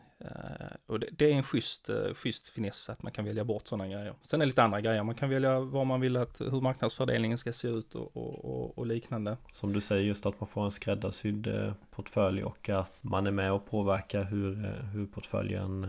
[0.86, 3.88] och det, det är en schysst, uh, schysst finess att man kan välja bort sådana
[3.88, 4.13] grejer.
[4.21, 5.04] Sen är det lite andra grejer.
[5.04, 8.86] Man kan välja vad man vill att, hur marknadsfördelningen ska se ut och, och, och,
[8.86, 9.38] liknande.
[9.51, 13.32] Som du säger just att man får en skräddarsydd eh, portfölj och att man är
[13.32, 15.84] med och påverkar hur, eh, hur portföljen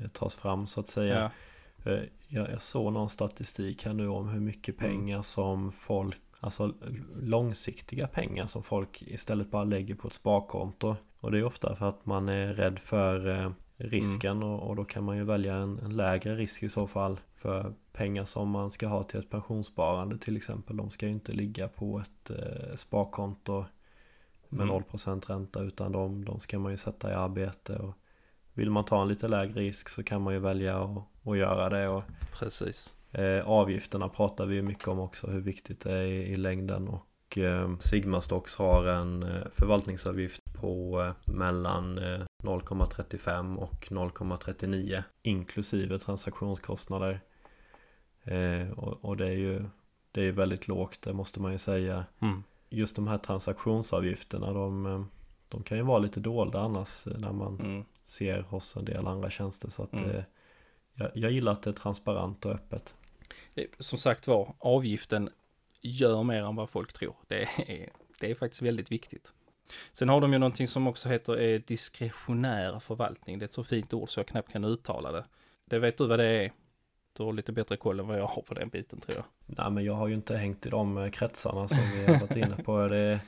[0.00, 1.20] eh, tas fram så att säga.
[1.20, 1.30] Ja,
[1.84, 4.90] Eh, Jag, jag såg någon statistik här nu om hur mycket Mm.
[4.90, 6.74] pengar som folk Alltså
[7.20, 11.88] långsiktiga pengar som folk istället bara lägger på ett sparkonto Och det är ofta för
[11.88, 14.48] att man är rädd för eh, risken Mm.
[14.48, 17.74] och, och då kan man ju välja en, en lägre risk i så fall För
[17.92, 21.68] pengar som man ska ha till ett pensionssparande till exempel De ska ju inte ligga
[21.68, 23.64] på ett eh, sparkonto
[24.48, 24.82] med Mm.
[24.82, 27.94] 0% ränta utan de, de ska man ju sätta i arbete och
[28.56, 31.68] Vill man ta en lite lägre risk så kan man ju välja att, att göra
[31.68, 32.96] det och precis.
[33.12, 36.88] Eh, avgifterna pratar vi ju mycket om också hur viktigt det är i, i längden
[36.88, 37.06] och
[37.38, 45.98] eh, Sigma Stocks har en eh, förvaltningsavgift på eh, mellan eh, 0,35 och 0,39 inklusive
[45.98, 47.20] transaktionskostnader.
[49.00, 49.64] Och, det är ju
[50.12, 52.04] det är väldigt lågt, det måste man ju säga.
[52.20, 52.42] Mm.
[52.70, 55.08] Just de här transaktionsavgifterna, de,
[55.48, 57.84] de kan ju vara lite dolda annars när man Mm.
[58.04, 59.68] ser hos en del andra tjänster.
[59.70, 60.10] Så att Mm.
[60.10, 60.22] eh,
[60.94, 62.96] jag, jag gillar att det är transparent och öppet.
[63.54, 65.28] Det- Som sagt var, avgiften
[65.84, 67.16] gör mer än vad folk tror.
[67.28, 67.88] Det är,
[68.20, 69.32] det är faktiskt väldigt viktigt.
[69.92, 73.38] Sen har de ju någonting som också heter eh, diskretionär förvaltning.
[73.38, 75.24] Det är ett så fint ord så jag knappt kan uttala det.
[75.64, 76.52] Det vet du vad det är?
[77.16, 79.24] Du har lite bättre koll än vad jag har på den biten tror jag.
[79.46, 82.36] Nej men jag har ju inte hängt i de eh, kretsarna som vi har varit
[82.36, 82.88] inne på.
[82.88, 83.20] Det,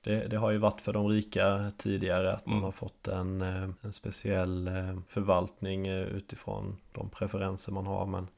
[0.00, 2.64] det, det har ju varit för de rika tidigare att man Mm.
[2.64, 8.06] har fått en, eh, en speciell eh, förvaltning utifrån de preferenser man har.
[8.06, 8.28] Men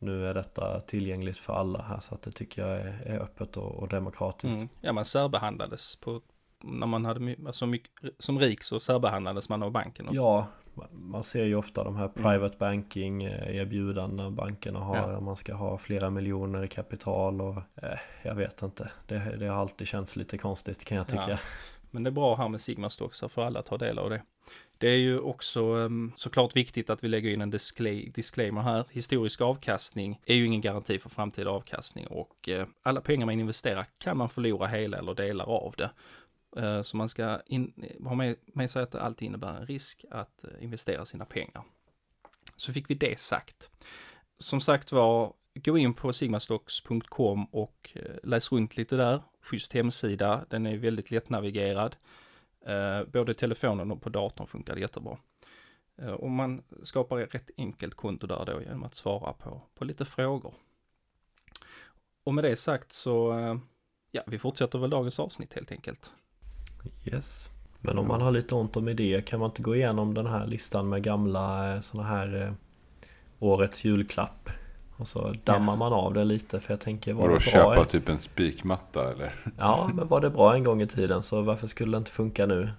[0.00, 3.56] nu är detta tillgängligt för alla här så att det tycker jag är, är öppet
[3.56, 4.56] och, och demokratiskt.
[4.56, 4.68] Mm.
[4.80, 6.20] Ja, man särbehandlades på,
[6.64, 10.08] när man hade, alltså mycket, som rik så särbehandlades man av banken.
[10.08, 10.46] Och, Ja,
[10.90, 14.96] man ser ju ofta de här private banking eh, erbjudandena bankerna har.
[14.96, 15.06] Ja.
[15.06, 18.90] Där man ska ha flera miljoner i kapital och eh, jag vet inte.
[19.06, 21.30] Det, det har alltid känts lite konstigt kan jag tycka.
[21.30, 21.38] Ja.
[21.90, 24.22] Men det är bra här med Sigma Stocks, får alla ta del av det.
[24.80, 27.50] Det är ju också um, såklart viktigt att vi lägger in en
[28.14, 28.86] disclaimer här.
[28.90, 33.86] Historisk avkastning är ju ingen garanti för framtida avkastning och eh, alla pengar man investerar
[33.98, 35.90] kan man förlora hela eller delar av det.
[36.56, 39.66] Eh, så man ska in, eh, ha med, med sig att det alltid innebär en
[39.66, 41.62] risk att investera sina pengar.
[42.56, 43.70] Så fick vi det sagt.
[44.38, 49.22] Som sagt var, gå in på sigmastocks.com och läs runt lite där.
[49.42, 51.96] Schysst hemsida, den är väldigt lättnavigerad.
[52.66, 55.18] Eh, både telefonen och på datorn funkar det jättebra.
[56.02, 59.84] Eh, och man skapar ett rätt enkelt konto där då genom att svara på, på
[59.84, 60.54] lite frågor.
[62.24, 63.56] Och med det sagt så, eh,
[64.10, 66.12] ja, vi fortsätter väl dagens avsnitt helt enkelt.
[67.04, 67.50] Yes.
[67.80, 70.46] Men om man har lite ont om idéer kan man inte gå igenom den här
[70.46, 72.52] listan med gamla eh, sådana här eh,
[73.38, 74.50] årets julklapp
[75.00, 75.76] och så dammar Ja.
[75.76, 79.32] man av det lite för jag tänker var det bra köpa typ en spikmatta eller?
[79.58, 82.46] Ja men var det bra en gång i tiden så varför skulle det inte funka
[82.46, 82.70] nu?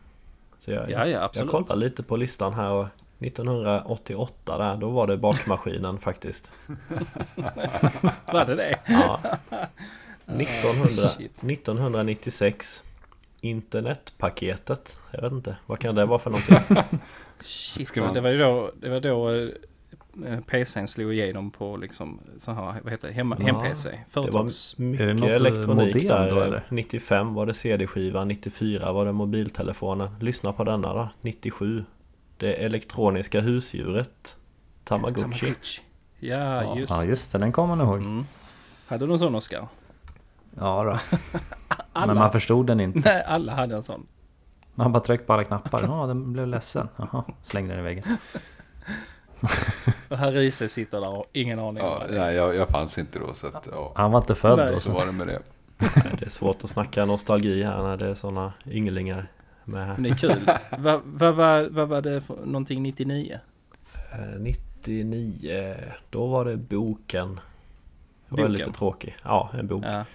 [0.59, 2.87] Så jag, Ja, ja, jag kollar lite på listan här och
[3.19, 6.51] 1988 där, då var det bakmaskinen faktiskt.
[8.33, 8.79] Var det det?
[8.87, 9.19] Ja.
[10.25, 11.43] 1900, shit.
[11.43, 12.83] 1996
[13.41, 14.99] Internetpaketet.
[15.11, 16.77] Jag vet inte, vad kan det vara för någonting?
[17.41, 19.49] Shit, man- det var ju då, det var då eh,
[20.47, 23.89] PCn slog igenom på liksom så här, vad heter det, hem, Ja, hem-PC.
[23.89, 24.75] Det Företags...
[24.77, 26.29] var det mycket något, eh, elektronik där.
[26.29, 26.63] då, eller?
[26.69, 30.09] 95 var det CD-skiva, 94 var det mobiltelefonen.
[30.19, 31.85] Lyssna på denna då, 97.
[32.37, 34.37] Det elektroniska husdjuret.
[34.83, 35.21] Tamagotchi.
[35.21, 35.81] Tamagotchi.
[36.19, 37.97] Ja, just Ja just det, den kommer man ihåg.
[37.97, 38.25] Mm.
[38.87, 39.67] Hade du en sån Oskar?
[40.57, 41.17] Ja då.
[41.93, 42.07] Alla.
[42.13, 42.99] Men man förstod den inte.
[43.05, 44.07] Nej, alla hade en sån.
[44.75, 45.81] Man bara tryckte på alla knappar.
[45.83, 46.87] Ja, den blev ledsen.
[46.95, 48.03] Jaha, slängde den i väggen.
[50.09, 51.83] Och här Riese sitter där och ingen aning.
[51.83, 53.91] Ja, nej, jag, jag fanns inte då så att, ja.
[53.95, 54.71] Han var inte född Nej.
[54.73, 54.79] då.
[54.79, 55.39] Så var det med det.
[55.77, 59.31] Nej, Det är svårt att snacka nostalgi här när det är sådana ynglingar
[59.65, 59.93] med här.
[59.93, 60.51] Men det är kul.
[60.79, 63.39] Vad vad var, vad var det för någonting 99?
[64.11, 65.75] Eh, 99,
[66.09, 67.35] då var det boken.
[67.35, 67.39] Det
[68.29, 68.51] var Boken?
[68.53, 69.15] lite tråkig.
[69.23, 69.83] Ja, en bok.
[69.85, 70.05] Ja.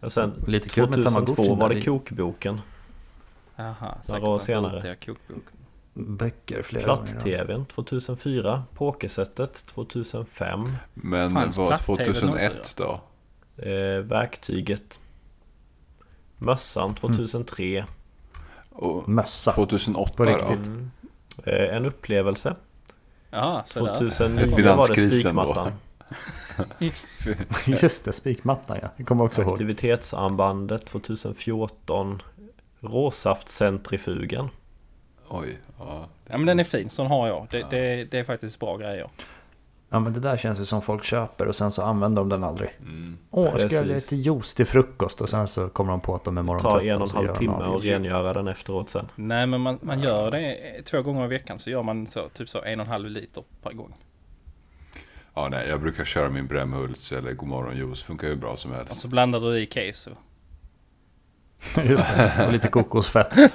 [0.00, 2.60] Och sen Lite kul med 2002 Tamagotchi var det kokboken.
[3.56, 4.72] Aha, Några år säkert senare.
[4.72, 5.52] den skjutiga kokboken.
[5.94, 7.06] Böcker flera gånger.
[7.06, 8.64] Platt-tvn 2004.
[8.74, 10.60] Pokersättet 2005.
[10.94, 13.00] Men Fanns platt-tv 2001 då?
[13.62, 15.00] Eh, verktyget.
[16.38, 17.84] Mössan 2003.
[18.70, 19.52] Och Mössa.
[19.52, 20.30] 2008 På då?
[20.30, 20.66] riktigt.
[20.66, 20.90] Mm.
[21.44, 22.56] Eh, en upplevelse.
[23.30, 23.94] Ja, sådär.
[23.94, 25.42] 2009 var det Finanskrisen då.
[25.42, 25.72] spikmattan.
[27.82, 28.88] Just det, spikmattan ja.
[28.96, 29.52] Det kommer jag också ihåg.
[29.52, 32.22] Aktivitetsarmbandet 2014.
[32.80, 34.48] Råsaftcentrifugen.
[35.40, 36.08] Oj, ja.
[36.26, 37.46] Ja men den är fin, sån har jag.
[37.50, 39.08] Det, det, det är faktiskt bra grejer.
[39.90, 42.44] Ja men det där känns ju som folk köper och sen så använder de den
[42.44, 42.70] aldrig.
[42.80, 43.18] Mm.
[43.30, 46.24] Åh, ska jag göra lite juice till frukost och sen så kommer de på att
[46.24, 46.84] de är Ta morgontrötta.
[46.86, 49.08] en och en halv timme och rengöra den efteråt sen.
[49.14, 52.48] Nej men man, man gör det två gånger i veckan så gör man så, typ
[52.48, 53.94] så en och en halv liter per gång.
[55.34, 58.02] Ja, nej, jag brukar köra min Brämhults eller Godmorgonjuice.
[58.02, 58.96] Funkar hur bra som Och helst.
[58.96, 60.10] så blandar du i keso.
[61.84, 63.36] Just det, och lite kokosfett.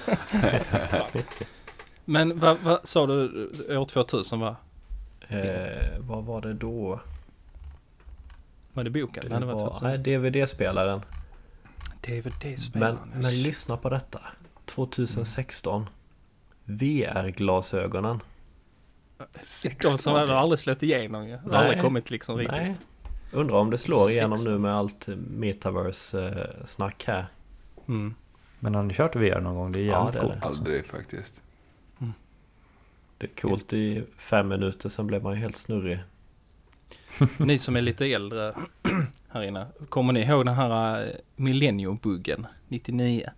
[2.09, 4.55] Men vad, vad sa du år 2000 va?
[5.27, 6.99] Eh, vad var det då?
[8.73, 9.23] Var det boken?
[9.23, 9.87] Det Nej, det var var, 2000.
[9.87, 11.01] nej, DVD-spelaren.
[12.03, 12.97] Men, DVD-spelaren.
[13.13, 14.19] men lyssna på detta.
[14.65, 15.89] 2016.
[16.65, 18.19] VR-glasögonen.
[19.81, 21.37] De som har aldrig slått igenom ju.
[21.45, 22.57] Det har aldrig kommit liksom riktigt.
[22.57, 22.75] Nej.
[23.31, 24.53] Undrar om det slår igenom 16.
[24.53, 27.27] nu med allt metaverse-snack här.
[27.87, 28.13] Mm.
[28.59, 29.71] Men har ni kört VR någon gång?
[29.71, 30.41] Det är Ja, jävligt det är coolt.
[30.41, 30.47] det.
[30.47, 31.41] Aldrig faktiskt.
[33.19, 35.99] Det är coolt i fem minuter, sen blev man ju helt snurrig.
[37.37, 38.55] Ni som är lite äldre
[39.29, 39.67] här inne.
[39.89, 43.29] Kommer ni ihåg den här eh, Millennium-buggen 99?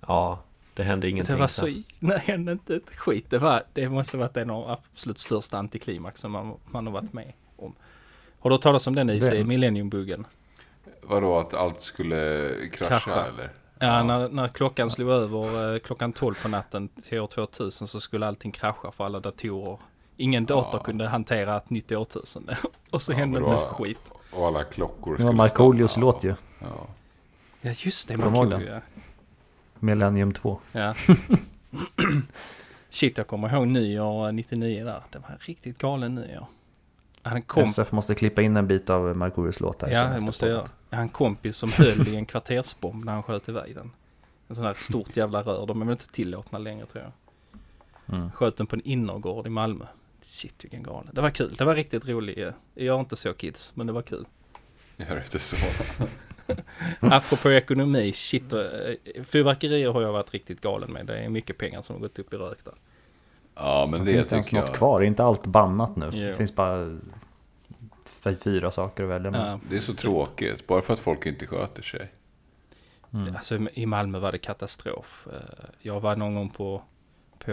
[0.00, 0.42] Ja,
[0.74, 1.34] det hände ingenting.
[1.34, 1.66] Det var så...
[2.00, 3.30] Nej, hände inte ett skit.
[3.30, 7.12] Det, var, det måste varit en av absolut största antiklimax som man, man har varit
[7.12, 7.74] med om.
[8.38, 9.48] Har du hört talas om den IC, Vem?
[9.48, 10.24] Millennium-buggen?
[11.02, 13.26] Vadå, att allt skulle krascha, Krascha.
[13.26, 13.50] eller?
[13.80, 18.00] Ja, när, när klockan slog över eh, klockan 12 på natten till år 2000 så
[18.00, 19.78] skulle allting krascha för alla datorer.
[20.16, 20.84] Ingen dator Ja.
[20.84, 22.58] kunde hantera ett nytt årtusende.
[22.90, 24.00] Och så Ja, hände inte ett skit.
[24.32, 26.06] Och alla klockor Det var skulle Markoolios stanna.
[26.06, 26.34] låt ju.
[26.60, 26.86] Ja.
[27.60, 28.16] Ja, just det.
[28.16, 28.80] Markoolio, ja.
[29.78, 30.58] Millennium 2.
[30.72, 30.94] Ja.
[32.90, 35.02] Shit, jag kommer ihåg nyår 99 där.
[35.10, 36.46] Det var riktigt galen nyår.
[37.22, 39.90] En komp- SF måste klippa in en bit av Markoolios låt här.
[39.90, 40.68] Ja, det måste jag göra.
[40.90, 43.90] Jag har en kompis som höll i en kvartersbomb när han sköt iväg den.
[44.48, 45.66] En sån här stort jävla rör.
[45.66, 47.12] De är väl inte tillåtna längre tror jag.
[48.18, 48.30] Mm.
[48.32, 49.84] Sköt den på en innergård i Malmö.
[50.22, 51.10] Shit vilken galen.
[51.14, 51.54] Det var kul.
[51.58, 52.38] Det var riktigt roligt.
[52.38, 54.26] Jag gör inte så kids, men det var kul.
[54.96, 55.56] Gör inte så.
[57.00, 58.52] Apropå ekonomi, shit.
[58.52, 58.60] eh,
[59.24, 61.06] Fyrverkerier har jag varit riktigt galen med.
[61.06, 62.74] Det är mycket pengar som har gått upp i rök där.
[63.58, 64.74] Ja, men det finns det ens något jag.
[64.74, 65.00] kvar?
[65.00, 66.10] Är inte allt bannat nu?
[66.12, 66.26] Jo.
[66.26, 66.98] Det finns bara
[68.44, 69.48] fyra saker att välja mellan.
[69.48, 70.66] Ja, Det är så tråkigt.
[70.66, 72.12] Bara för att folk inte sköter sig.
[73.14, 73.36] Mm.
[73.36, 75.26] Alltså i Malmö var det katastrof.
[75.32, 76.82] Eh, Jag var någon gång på,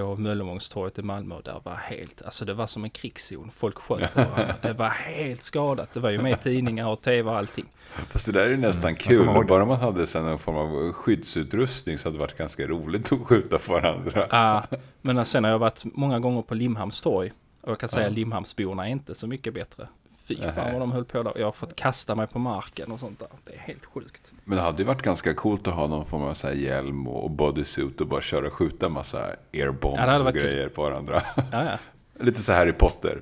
[0.02, 3.52] på på Möllevångstorget i Malmö och där var helt, alltså det var som en krigszon.
[3.54, 4.56] Folk sköt varandra.
[4.62, 5.94] Det var helt skadat.
[5.94, 7.66] Det var ju med i tidningar och tv och allting.
[8.10, 9.48] Fast det där är ju nästan kommer kul.
[9.48, 13.20] Bara man hade sen någon form av skyddsutrustning så hade det varit ganska roligt att
[13.20, 14.28] skjuta på varandra.
[14.30, 14.64] Ja,
[15.02, 17.32] men sen har jag varit många gånger på Limhamns torg.
[17.62, 19.88] Och jag kan säga att Limhamnsborna är inte så mycket bättre.
[20.28, 21.34] Fy fan vad de höll på där.
[21.36, 23.28] Jag har fått kasta mig på marken och sånt där.
[23.46, 24.22] Det är helt sjukt.
[24.44, 27.08] Men det hade ju varit ganska coolt att ha någon form av så här hjälm
[27.08, 30.44] och bodysuit och bara köra och skjuta massa airbombs Ja, och varit kul.
[30.44, 31.22] grejer på varandra.
[31.36, 31.78] Ja, ja.
[32.20, 33.22] Lite så Harry Potter.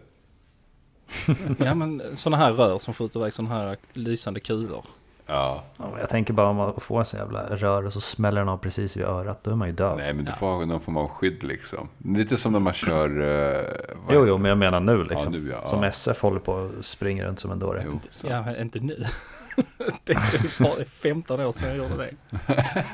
[1.60, 4.86] Ja men sådana här rör som skjuter iväg sådana här lysande kulor.
[5.26, 5.64] Ja.
[6.00, 8.58] Jag tänker bara om man får en sån jävla rör och så smäller den av
[8.58, 9.44] precis vid örat.
[9.44, 9.98] Då är man ju död.
[9.98, 11.90] Nej, men du får ha någon form av skydd liksom.
[12.06, 13.22] Lite som när man kör...
[13.22, 13.66] eh,
[14.10, 15.34] Jo, jo, men jag menar nu liksom.
[15.34, 15.70] Ja, nu, ja.
[15.70, 15.90] Som Ja.
[15.90, 17.86] SF håller på och springer runt som en dåre.
[18.24, 19.04] Ja, men inte nu.
[20.04, 22.12] det är bara 15 år sedan jag gjorde det.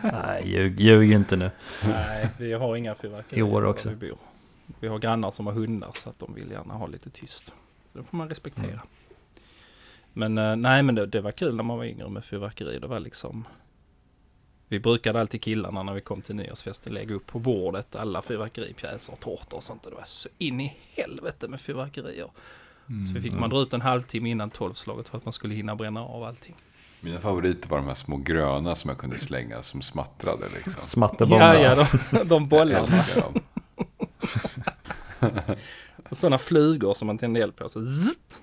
[0.14, 1.52] Nej, ljug, ljug inte nu.
[1.88, 3.90] Nej, vi har inga fyrverkerier I år också.
[3.90, 4.18] Vi, bor.
[4.80, 7.46] vi har grannar som har hundar så att de vill gärna ha lite tyst.
[7.92, 8.66] Så det får man respektera.
[8.68, 8.80] Mm.
[10.20, 12.80] Men eh, nej, men det, det var kul när man var yngre med fyrverkeri.
[12.80, 13.48] Det var liksom...
[14.68, 19.14] Vi brukade alltid killarna när vi kom till nyårsfesten lägga upp på bordet alla fyrverkeripjäser
[19.14, 19.86] och tårtor och sånt.
[19.86, 22.32] Och det var så in i helvete med fyrverkerier.
[23.08, 25.76] Så vi fick man dra ut en halvtimme innan tolvslaget för att man skulle hinna
[25.76, 26.56] bränna av allting.
[27.02, 30.82] Mina favoriter var de här små gröna som jag kunde slänga som smattrade liksom.
[30.84, 31.56] Smatterbomba.
[31.56, 33.06] Ja, ja, de, de bollarna.
[33.16, 33.42] dem.
[36.10, 37.70] Och sådana flugor som man tände eld på.
[37.70, 38.42] Så zzzt.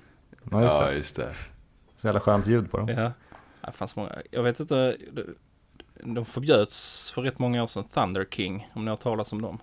[0.51, 0.95] Ja, just Ja, det.
[0.97, 1.35] just det.
[2.07, 2.89] Så jävla skönt ljud på dem.
[2.89, 3.13] Ja,
[3.67, 4.13] det fanns många.
[4.31, 4.97] Jag vet inte,
[6.05, 9.59] de förbjöds för rätt många år sedan, Thunder King, om ni har talat om dem.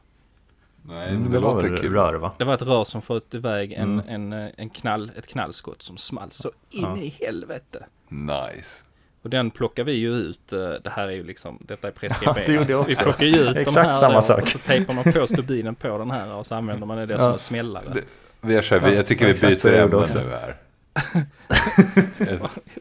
[0.86, 1.94] Nej, Mm, men det det var låter väl kul.
[1.94, 2.34] rör va?
[2.38, 4.34] Det var ett rör som sköt iväg en, Mm.
[4.34, 6.98] en, en knall, ett knallskott som small så in Ja.
[6.98, 7.86] i helvete.
[8.10, 8.84] Nice.
[9.22, 12.00] Och den plockar vi ju ut, eh, det här är ju liksom, detta är Ja,
[12.00, 12.70] preskriberat.
[12.70, 14.42] jag Vi plockar ju ut de Exakt här samma då, sak.
[14.42, 17.26] och så tejpar man på stubinen på den här och så använder man det som
[17.28, 17.34] Ja.
[17.34, 17.90] en smällare.
[17.94, 18.04] Det-
[18.42, 20.56] Vi här, vi, Ja, jag tycker vi byter ämne nu här.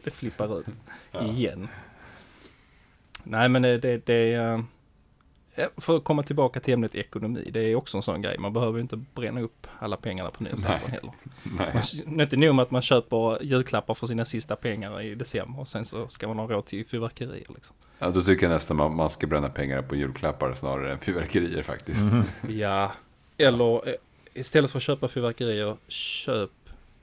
[0.03, 0.65] Det flippar ut
[1.21, 1.67] igen.
[3.23, 4.59] Nej men det, det, eh,
[5.77, 8.37] För att komma tillbaka till ämnet ekonomi, det är också en sån grej.
[8.37, 11.11] Man behöver inte bränna upp alla pengarna på nyårsafton heller.
[11.43, 11.83] Nej.
[12.05, 15.67] Man, inte nog med att man köper julklappar för sina sista pengar i december och
[15.67, 17.75] sen så ska man ha råd till fyrverkerier liksom.
[17.99, 21.63] Ja, då tycker jag nästan man, man ska bränna pengar på julklappar snarare än fyrverkerier
[21.63, 22.11] faktiskt.
[22.11, 22.23] Mhm.
[22.49, 22.91] Ja,
[23.37, 23.93] eller eh,
[24.33, 26.51] istället för att köpa fyrverkerier, köp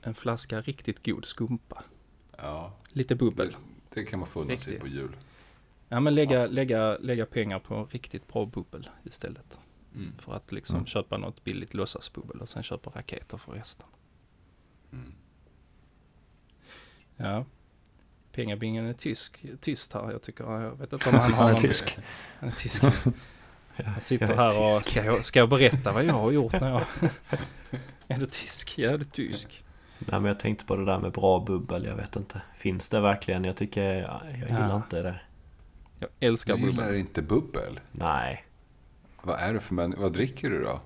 [0.01, 1.83] en flaska riktigt god skumpa.
[2.37, 3.55] Ja, Lite bubbel.
[3.93, 5.15] det kan man få sig på jul.
[5.89, 9.59] Ja men lägga, lägga, lägga pengar på riktigt bra bubbel istället.
[9.95, 10.13] Mm.
[10.17, 10.85] För att liksom Mm.
[10.85, 13.87] köpa något billigt låtsasbubbel och sen köpa raketer för resten.
[14.91, 15.13] Mm.
[17.17, 17.45] Ja.
[18.31, 20.11] Pengabingen är tysk, tyst här.
[20.11, 21.97] Jag tycker, jag vet inte om han har Han tysk.
[22.39, 22.83] Han är tysk.
[23.85, 26.81] Han sitter här och ska jag, ska jag berätta vad jag har gjort när jag...
[28.07, 28.77] är du tysk?
[28.77, 29.63] Ja, du är tysk.
[30.05, 32.41] Nej men jag tänkte på det där med bra bubbel, jag vet inte.
[32.55, 33.43] Finns det verkligen?
[33.43, 34.75] Jag tycker, jag, jag gillar Ja.
[34.75, 35.21] inte det.
[35.99, 36.99] Jag älskar Jag gillar bubbel.
[36.99, 37.79] inte bubbel.
[37.91, 38.45] Nej.
[39.23, 39.95] Vad är det för män...
[39.97, 40.79] Vad dricker du då?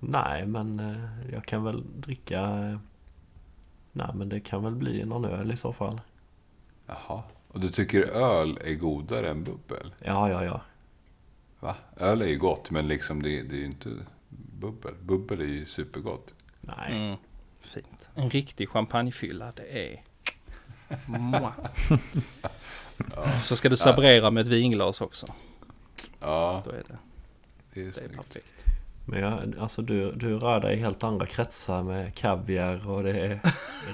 [0.00, 2.40] Nej men eh, jag kan väl dricka...
[2.40, 2.78] eh,
[3.92, 6.00] Nej men det kan väl bli någon öl i så fall.
[6.86, 7.22] Jaha.
[7.48, 9.94] Och du tycker öl är godare än bubbel?
[10.04, 10.60] Ja, ja, ja.
[11.60, 11.76] Va?
[11.96, 13.88] Öl är ju gott, men liksom det, det är ju inte
[14.60, 14.94] bubbel.
[15.02, 16.34] Bubbel är ju supergott.
[16.60, 16.92] Nej.
[16.96, 17.16] Mm,
[17.66, 18.08] fint.
[18.14, 20.02] En riktig champagnefylla, det är...
[23.42, 25.26] Så ska du sabrera med ett vinglas också.
[26.20, 26.98] Ja, Då är det,
[27.74, 28.64] det är det är perfekt.
[29.04, 33.20] Men jag, alltså du, du rör dig i helt andra kretsar med kaviar och det
[33.20, 33.40] är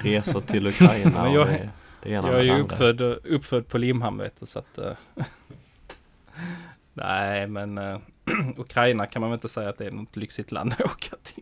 [0.02, 1.70] resor till Ukraina Men jag- och det,
[2.02, 4.78] det ena Jag är ju uppfödd, uppfödd på Limhamn vet du, så att...
[4.78, 4.92] eh,
[6.94, 7.98] Nej, men eh,
[8.56, 11.41] Ukraina kan man väl inte säga att det är något lyxigt land att åka till.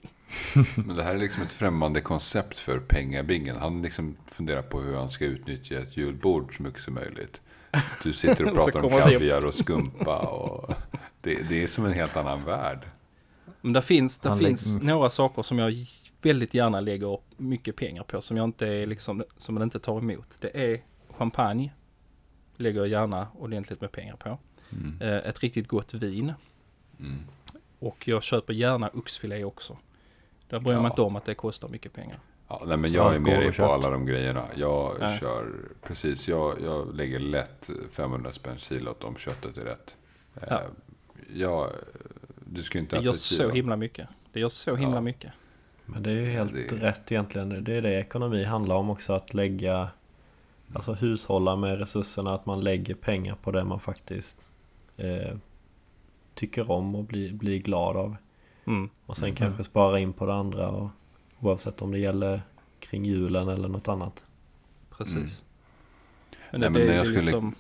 [0.77, 3.57] Men det här är liksom ett främmande koncept för pengabingen.
[3.57, 7.41] Han liksom funderar på hur han ska utnyttja ett julbord så mycket som möjligt.
[8.03, 10.75] Du sitter och pratar om kaviar och skumpa och...
[11.23, 12.87] Det, det är som en helt annan värld.
[13.61, 14.87] Men där finns, där Han lägger- finns mm.
[14.87, 15.87] några saker som jag
[16.23, 19.99] väldigt gärna lägger mycket pengar på som jag inte är liksom, som man inte tar
[19.99, 20.29] emot.
[20.41, 21.73] Det är champagne.
[22.57, 24.39] Lägger jag gärna ordentligt med pengar på.
[24.73, 24.97] Mm.
[25.01, 26.33] Eh, Ett riktigt gott vin.
[27.01, 27.19] Mm.
[27.79, 29.77] Och jag köper gärna oxfilé också.
[30.51, 30.87] Där bryr Ja.
[30.87, 32.19] inte om att det kostar mycket pengar.
[32.49, 34.45] Ja, nej, men Så jag är och på alla de grejerna.
[34.57, 35.17] Jag Ja.
[35.21, 35.47] kör,
[35.83, 39.97] precis, jag, jag lägger lätt 500 spänn kilot om köttet är rätt.
[40.35, 40.63] Eh, Ja.
[41.35, 41.71] Jag,
[42.47, 43.55] du ska inte Det gör så kilo.
[43.55, 44.09] himla mycket.
[44.33, 45.01] Det gör så himla Ja.
[45.01, 45.33] mycket.
[45.87, 47.65] Men det är ju helt Det- rätt egentligen.
[47.65, 49.13] Det är det ekonomi handlar om också.
[49.13, 49.89] Att lägga
[50.75, 52.35] Alltså hushålla med resurserna.
[52.35, 54.49] Att man lägger pengar på det man faktiskt
[54.97, 55.37] eh,
[56.35, 58.17] tycker om och blir, blir glad av.
[58.67, 58.89] Mm.
[59.07, 60.89] Och sen kanske spara in på det andra och,
[61.41, 62.43] oavsett om det gäller
[62.81, 64.25] kring julen eller något annat.
[64.91, 65.45] Precis.
[66.51, 67.55] Men, Nej, men det är jag skulle- liksom...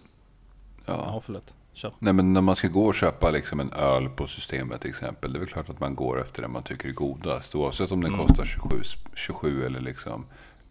[0.86, 1.02] Ja.
[1.06, 1.54] Ja, förlåt.
[1.72, 1.92] Kör.
[1.98, 5.32] Nej, men när man ska gå och köpa liksom en öl på Systemet till exempel.
[5.32, 7.54] Det är väl klart att man går efter det man tycker är godast.
[7.54, 8.76] Oavsett om den kostar 27,
[9.14, 10.24] 27 eller liksom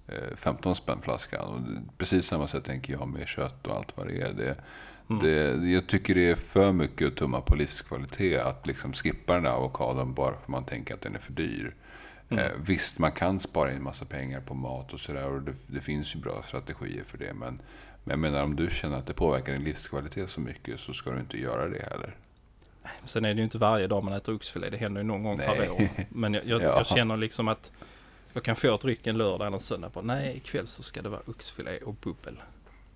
[0.07, 1.41] eh, 15 spänn flaskan.
[1.47, 4.33] Och precis samma sätt tänker jag med kött och allt vad det är.
[4.33, 4.55] Det,
[5.21, 8.41] det, jag tycker det är för mycket att tumma på livskvalitet.
[8.41, 11.75] Att liksom skippa den där avokadon bara för man tänker att den är för dyr.
[12.29, 15.33] Eh, visst, man kan spara in massa pengar på mat och sådär.
[15.33, 17.33] Och det, det finns ju bra strategier för det.
[17.33, 17.61] Men,
[18.03, 21.11] men jag menar om du känner att det påverkar din livskvalitet så mycket så ska
[21.11, 22.15] du inte göra det heller.
[23.05, 24.69] Sen är det ju inte varje dag man äter oxfilé.
[24.69, 25.89] Det händer ju någon gång per år.
[26.09, 26.77] Men jag, jag, Ja.
[26.77, 27.71] jag känner liksom att
[28.33, 31.01] jag kan få ett ryck en lördag eller en söndag på nej ikväll så ska
[31.01, 32.37] det vara oxfilé och bubbel.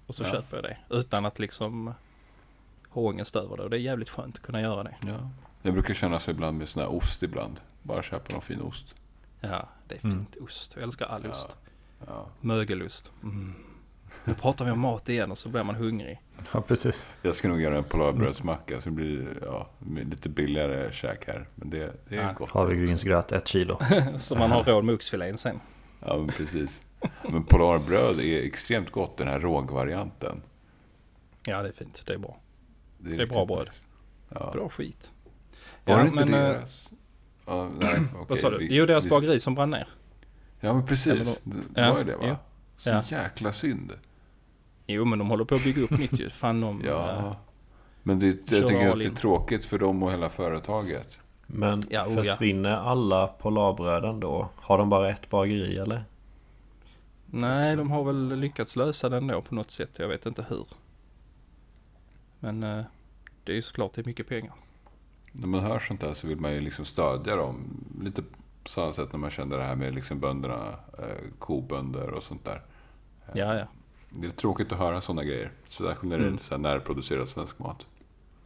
[0.08, 0.32] Och så Ja.
[0.32, 0.78] köper jag det.
[0.89, 1.93] Utan att liksom
[2.89, 3.64] ha ångest över det.
[3.64, 4.95] Och det är jävligt skönt att kunna göra det.
[5.01, 5.30] Ja.
[5.62, 7.60] Jag brukar känna så ibland med sån här ost ibland.
[7.84, 8.95] Bara köpa någon fin ost.
[9.41, 10.36] Ja, det är fint.
[10.41, 10.72] Ost.
[10.76, 11.56] Jag älskar all ost.
[12.08, 12.26] Ja.
[12.41, 13.12] Mögelost.
[13.24, 13.54] Mm.
[14.26, 16.22] Nu pratar vi om mat igen och så blir man hungrig.
[16.54, 17.08] Ja, precis.
[17.22, 19.70] Jag ska nog göra en polarbrödsmacka så det blir ja,
[20.10, 21.47] lite billigare käk här.
[21.56, 22.34] Men det, det är Ja.
[22.38, 22.51] gott.
[22.51, 23.80] Havregrynsgröt, ett kilo.
[24.18, 25.60] Så man har råd med oxfilén sen.
[25.99, 26.84] Ja, men precis.
[27.30, 30.41] Men polarbröd är extremt gott, den här rågvarianten.
[31.47, 32.04] Ja, det är fint.
[32.06, 32.38] Det är bra.
[32.97, 33.70] Det är riktigt bra bröd.
[34.30, 34.49] Ja.
[34.54, 35.12] Bra skit.
[35.86, 36.93] Var Ja, det inte men, eh, deras?
[37.45, 38.58] Ja, nej, okej, Vad sa du?
[38.58, 39.88] vi- Jo, deras vi- bageri som brann ner.
[40.60, 41.41] Ja, men precis.
[41.43, 42.36] Det det Ja, var ju det va?
[42.78, 43.01] Så Ja.
[43.10, 43.93] jäkla synd.
[44.88, 46.30] Jo, men de håller på att bygga upp nytt ju.
[46.30, 46.82] Fan de...
[46.82, 47.36] eh, Ja.
[48.04, 51.20] Men det, jag tycker att det är tråkigt för dem och hela företaget.
[51.47, 52.24] Men Ja, oh ja.
[52.24, 54.49] försvinner alla Polarbröden då?
[54.56, 56.04] Har de bara ett bageri eller?
[57.36, 59.90] Nej, de har väl lyckats lösa den då på något sätt.
[60.00, 60.68] Jag vet inte hur.
[62.40, 62.84] Men eh,
[63.44, 64.54] det är ju såklart det är mycket pengar.
[65.32, 67.84] När man hör sånt där så vill man ju liksom stödja dem.
[68.02, 68.22] Lite
[68.64, 70.68] på samma sätt när man kände det här med liksom bönderna,
[71.00, 72.62] eh, kobönder och sånt där.
[73.34, 73.68] Ja, ja.
[74.10, 75.52] Det är tråkigt att höra sådana grejer.
[75.70, 76.40] Särskilt när det Mm.
[76.52, 77.88] är närproducerad svensk mat.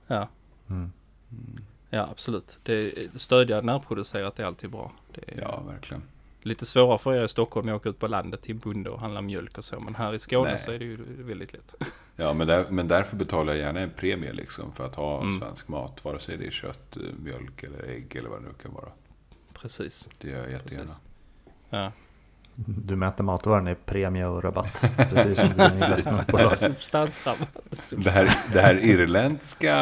[0.08, 0.28] Ja,
[0.70, 0.92] Mm.
[1.90, 2.58] ja absolut.
[2.64, 4.92] Det, stödja närproducerat är alltid bra.
[5.14, 6.04] Det är Ja, verkligen.
[6.48, 9.22] Lite svårare för er i Stockholm att åka ut på landet till bonde och handla
[9.22, 9.80] mjölk och så.
[9.80, 10.60] Men här i Skåne Nej.
[10.60, 11.76] så är det ju väldigt lätt.
[12.20, 15.40] Ja, men, där, men därför betalar jag gärna en premie liksom för att ha Mm.
[15.40, 16.06] svensk mat.
[16.06, 18.90] Vare sig det är kött, eh, mjölk eller ägg eller vad det nu kan vara.
[19.54, 20.10] Precis.
[20.18, 20.84] Det gör jag jättegärna.
[20.86, 21.02] Precis.
[21.70, 21.92] Ja.
[22.66, 24.82] Du mäter matvaran i premie och rabatt.
[25.10, 26.52] Precis som dina investmentbolag.
[26.52, 27.94] Substansrabatt.
[27.98, 29.76] Det här, det här irländska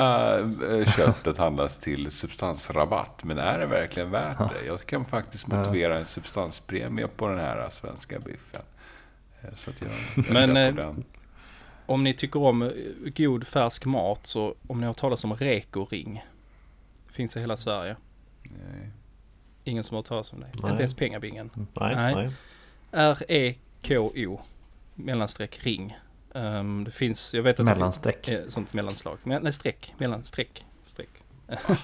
[0.70, 3.24] eh, köttet handlas till substansrabatt.
[3.24, 4.66] Men är det verkligen värt det?
[4.68, 8.62] Jag kan faktiskt motivera en substanspremie på den här svenska biffen.
[9.42, 9.90] Eh, Så att jag,
[10.26, 11.06] jag Men, eh, den.
[11.86, 12.70] Om ni tycker om eh,
[13.16, 16.26] god färsk mat så om ni har talat om Reko-ring.
[17.12, 17.96] Finns i hela Sverige.
[18.44, 18.92] Nej.
[19.64, 20.48] Ingen som har hört talas om det.
[20.62, 20.72] Nej.
[20.72, 21.50] Inte ens pengabingen.
[21.54, 22.16] Nej, Nej.
[22.16, 22.32] nej.
[22.92, 24.40] R-E-K-O
[24.96, 25.98] mellanstreck ring.
[26.34, 28.26] Ehm, det finns, jag vet att Mellanstreck.
[28.26, 29.18] det finns, eh, sånt mellanslag.
[29.24, 29.94] Men, nej, streck.
[29.98, 30.66] Mellanstreck.
[30.88, 31.10] Streck.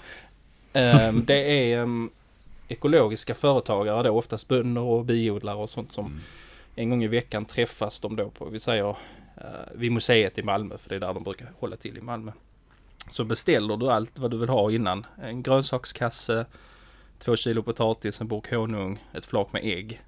[0.74, 2.10] Ehm, det är um,
[2.68, 6.20] ekologiska företagare då, oftast bönder och biodlare och sånt som Mm.
[6.76, 8.90] en gång i veckan träffas de då på, vi säger
[9.38, 9.44] eh,
[9.76, 12.32] vid museet i Malmö, för det är där de brukar hålla till i Malmö.
[13.10, 15.06] Så beställer du allt vad du vill ha innan.
[15.22, 16.46] En grönsakskasse,
[17.20, 20.02] två kilo potatis, en burk honung, ett flak med ägg.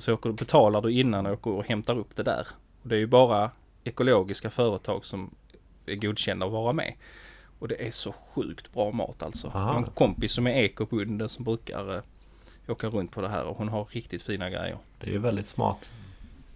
[0.00, 2.46] Och så åker du, betalar du innan och åker och hämtar upp det där.
[2.82, 3.50] Och det är ju bara
[3.84, 5.34] ekologiska företag som
[5.86, 6.94] är godkända att vara med.
[7.58, 9.46] Och det är så sjukt bra mat alltså.
[9.46, 9.72] Jag Aha.
[9.72, 12.02] har en kompis som är ekobonde som brukar eh,
[12.68, 14.78] åka runt på det här och hon har riktigt fina grejer.
[15.00, 15.90] Det är ju väldigt smart.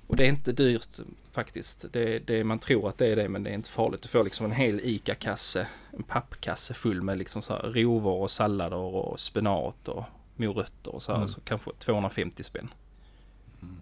[0.06, 0.98] Och det är inte dyrt
[1.32, 1.84] faktiskt.
[1.92, 4.02] Det, det, man tror att det är det men det är inte farligt.
[4.02, 8.30] Du får liksom en hel ICA-kasse, en pappkasse full med liksom så här rovor och
[8.30, 10.04] sallader och spenat och
[10.36, 11.16] morötter och så här.
[11.16, 11.28] Mm.
[11.28, 12.68] Så kanske 250 spänn.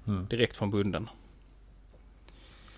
[0.07, 0.26] Mm.
[0.26, 1.09] Direkt från bunden.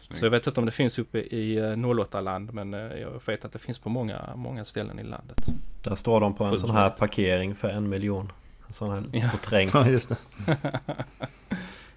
[0.00, 0.18] Snyggt.
[0.18, 3.44] Så jag vet inte om det finns uppe i eh, 08-land men eh, jag vet
[3.44, 5.46] att det finns på många, många ställen i landet.
[5.82, 8.32] Där står de på en Fullt sån här parkering för en miljon.
[8.66, 9.28] En sån här Ja.
[9.30, 9.74] på trängs.
[9.74, 10.16] Ja, just det.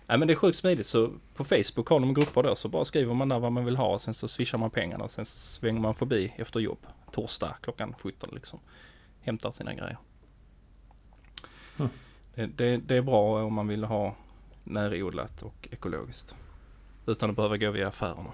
[0.10, 2.86] Nej men det är sjukt smidigt så på Facebook har de grupper då så bara
[2.86, 5.26] skriver man där vad man vill ha och sen så swishar man pengarna och sen
[5.26, 6.80] svänger man förbi efter jobb.
[7.12, 8.60] Torsdag klockan 17 liksom.
[9.22, 9.98] Hämtar sina grejer.
[11.78, 11.90] Mm.
[12.36, 14.16] Det, det, det är bra om man vill ha
[14.70, 16.36] närodlat och ekologiskt.
[17.06, 18.32] Utan att behöva gå via affärerna.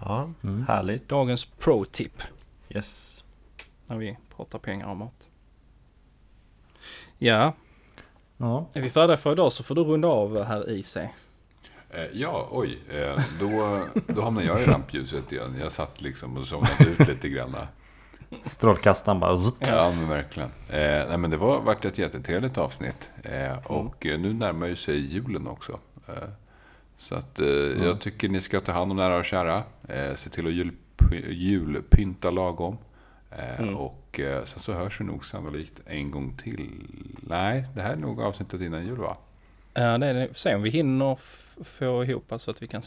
[0.00, 0.64] Ja, Mm.
[0.68, 1.08] härligt.
[1.08, 2.22] Dagens pro-tip
[2.68, 3.24] Yes.
[3.86, 5.28] när vi pratar pengar och mat.
[7.18, 7.52] Ja,
[8.36, 8.66] Ja.
[8.72, 11.14] är vi färdiga för idag så får du runda av här i sig.
[11.90, 12.78] Eh, Ja, oj.
[12.90, 15.56] Eh, Då, då hamnade jag i rampljuset igen.
[15.60, 17.56] Jag satt liksom och somnade ut lite grann.
[18.44, 19.38] Strålkastaren bara...
[19.66, 20.48] Ja, men verkligen.
[20.68, 23.10] Eh, nej, men det var varit ett jättetrevligt avsnitt.
[23.22, 25.78] Eh, och eh, nu närmar ju sig julen också.
[26.08, 26.14] Eh,
[26.98, 27.46] så att eh,
[27.84, 29.62] jag tycker ni ska ta hand om nära och kära.
[29.88, 32.78] Eh, se till att julp- julpynta lagom.
[33.30, 36.70] Eh, Och sen så hörs vi nog sannolikt en gång till.
[37.20, 39.16] Nej, det här är nog avsnittet innan jul va?
[39.74, 40.28] Ja, det är det.
[40.38, 41.18] Se om vi hinner
[41.64, 42.82] få ihop så att vi kan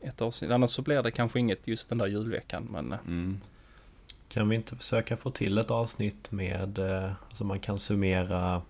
[0.00, 0.50] ett avsnitt.
[0.50, 2.68] Annars så blir det kanske inget just den där julveckan.
[2.70, 3.40] Men Mm.
[4.32, 8.62] Kan vi inte försöka få till ett avsnitt med, eh, alltså man kan summera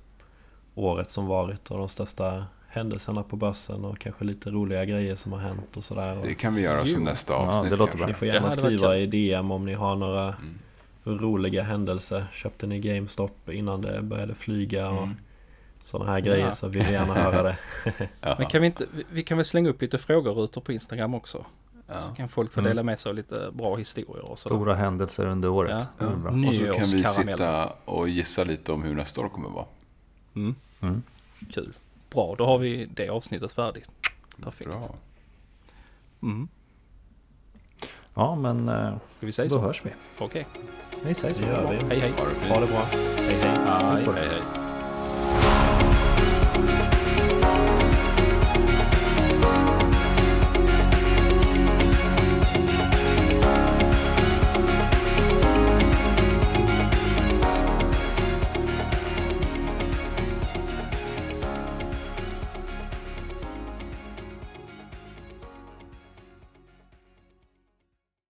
[0.74, 5.32] året som varit och de största händelserna på börsen och kanske lite roliga grejer som
[5.32, 6.18] har hänt och sådär.
[6.22, 8.06] Det kan vi göra som nästa Ja, avsnitt det låter kanske.
[8.06, 10.58] Ni får gärna skriva i DM om ni har några Mm.
[11.18, 12.26] roliga händelser.
[12.32, 15.16] Köpte ni GameStop innan det började flyga och Mm.
[15.82, 16.52] sådana här grejer Ja.
[16.54, 17.56] så vill vi gärna höra det.
[18.38, 21.44] Men kan vi inte, vi- vi kan väl slänga upp lite frågerutor på Instagram också.
[21.92, 22.14] Så Ja.
[22.14, 22.70] kan folk få Mm.
[22.70, 24.56] dela med sig av lite bra historier och sådär.
[24.56, 25.86] Stora händelser under året.
[25.98, 26.06] Ja.
[26.06, 26.30] Bra.
[26.32, 26.48] Mm.
[26.48, 29.66] Och så kan vi sitta och gissa lite om hur nästa år kommer vara.
[30.36, 30.54] Mm.
[30.80, 31.02] Mm.
[31.52, 31.72] Kul.
[32.10, 33.90] Bra, då har vi det avsnittet färdigt.
[34.42, 34.70] Perfekt.
[34.70, 34.94] Bra.
[36.22, 36.48] Mm.
[38.14, 39.60] Ja, men eh, Ska vi säga då så?
[39.60, 39.90] hörs vi.
[40.18, 40.46] Okej.
[41.04, 41.42] Vi säger så.
[41.42, 42.12] Hej hej.
[42.48, 42.82] Ha det bra.
[43.16, 43.58] Hej hej.
[43.66, 44.04] Hej.
[44.14, 44.59] Hej hej.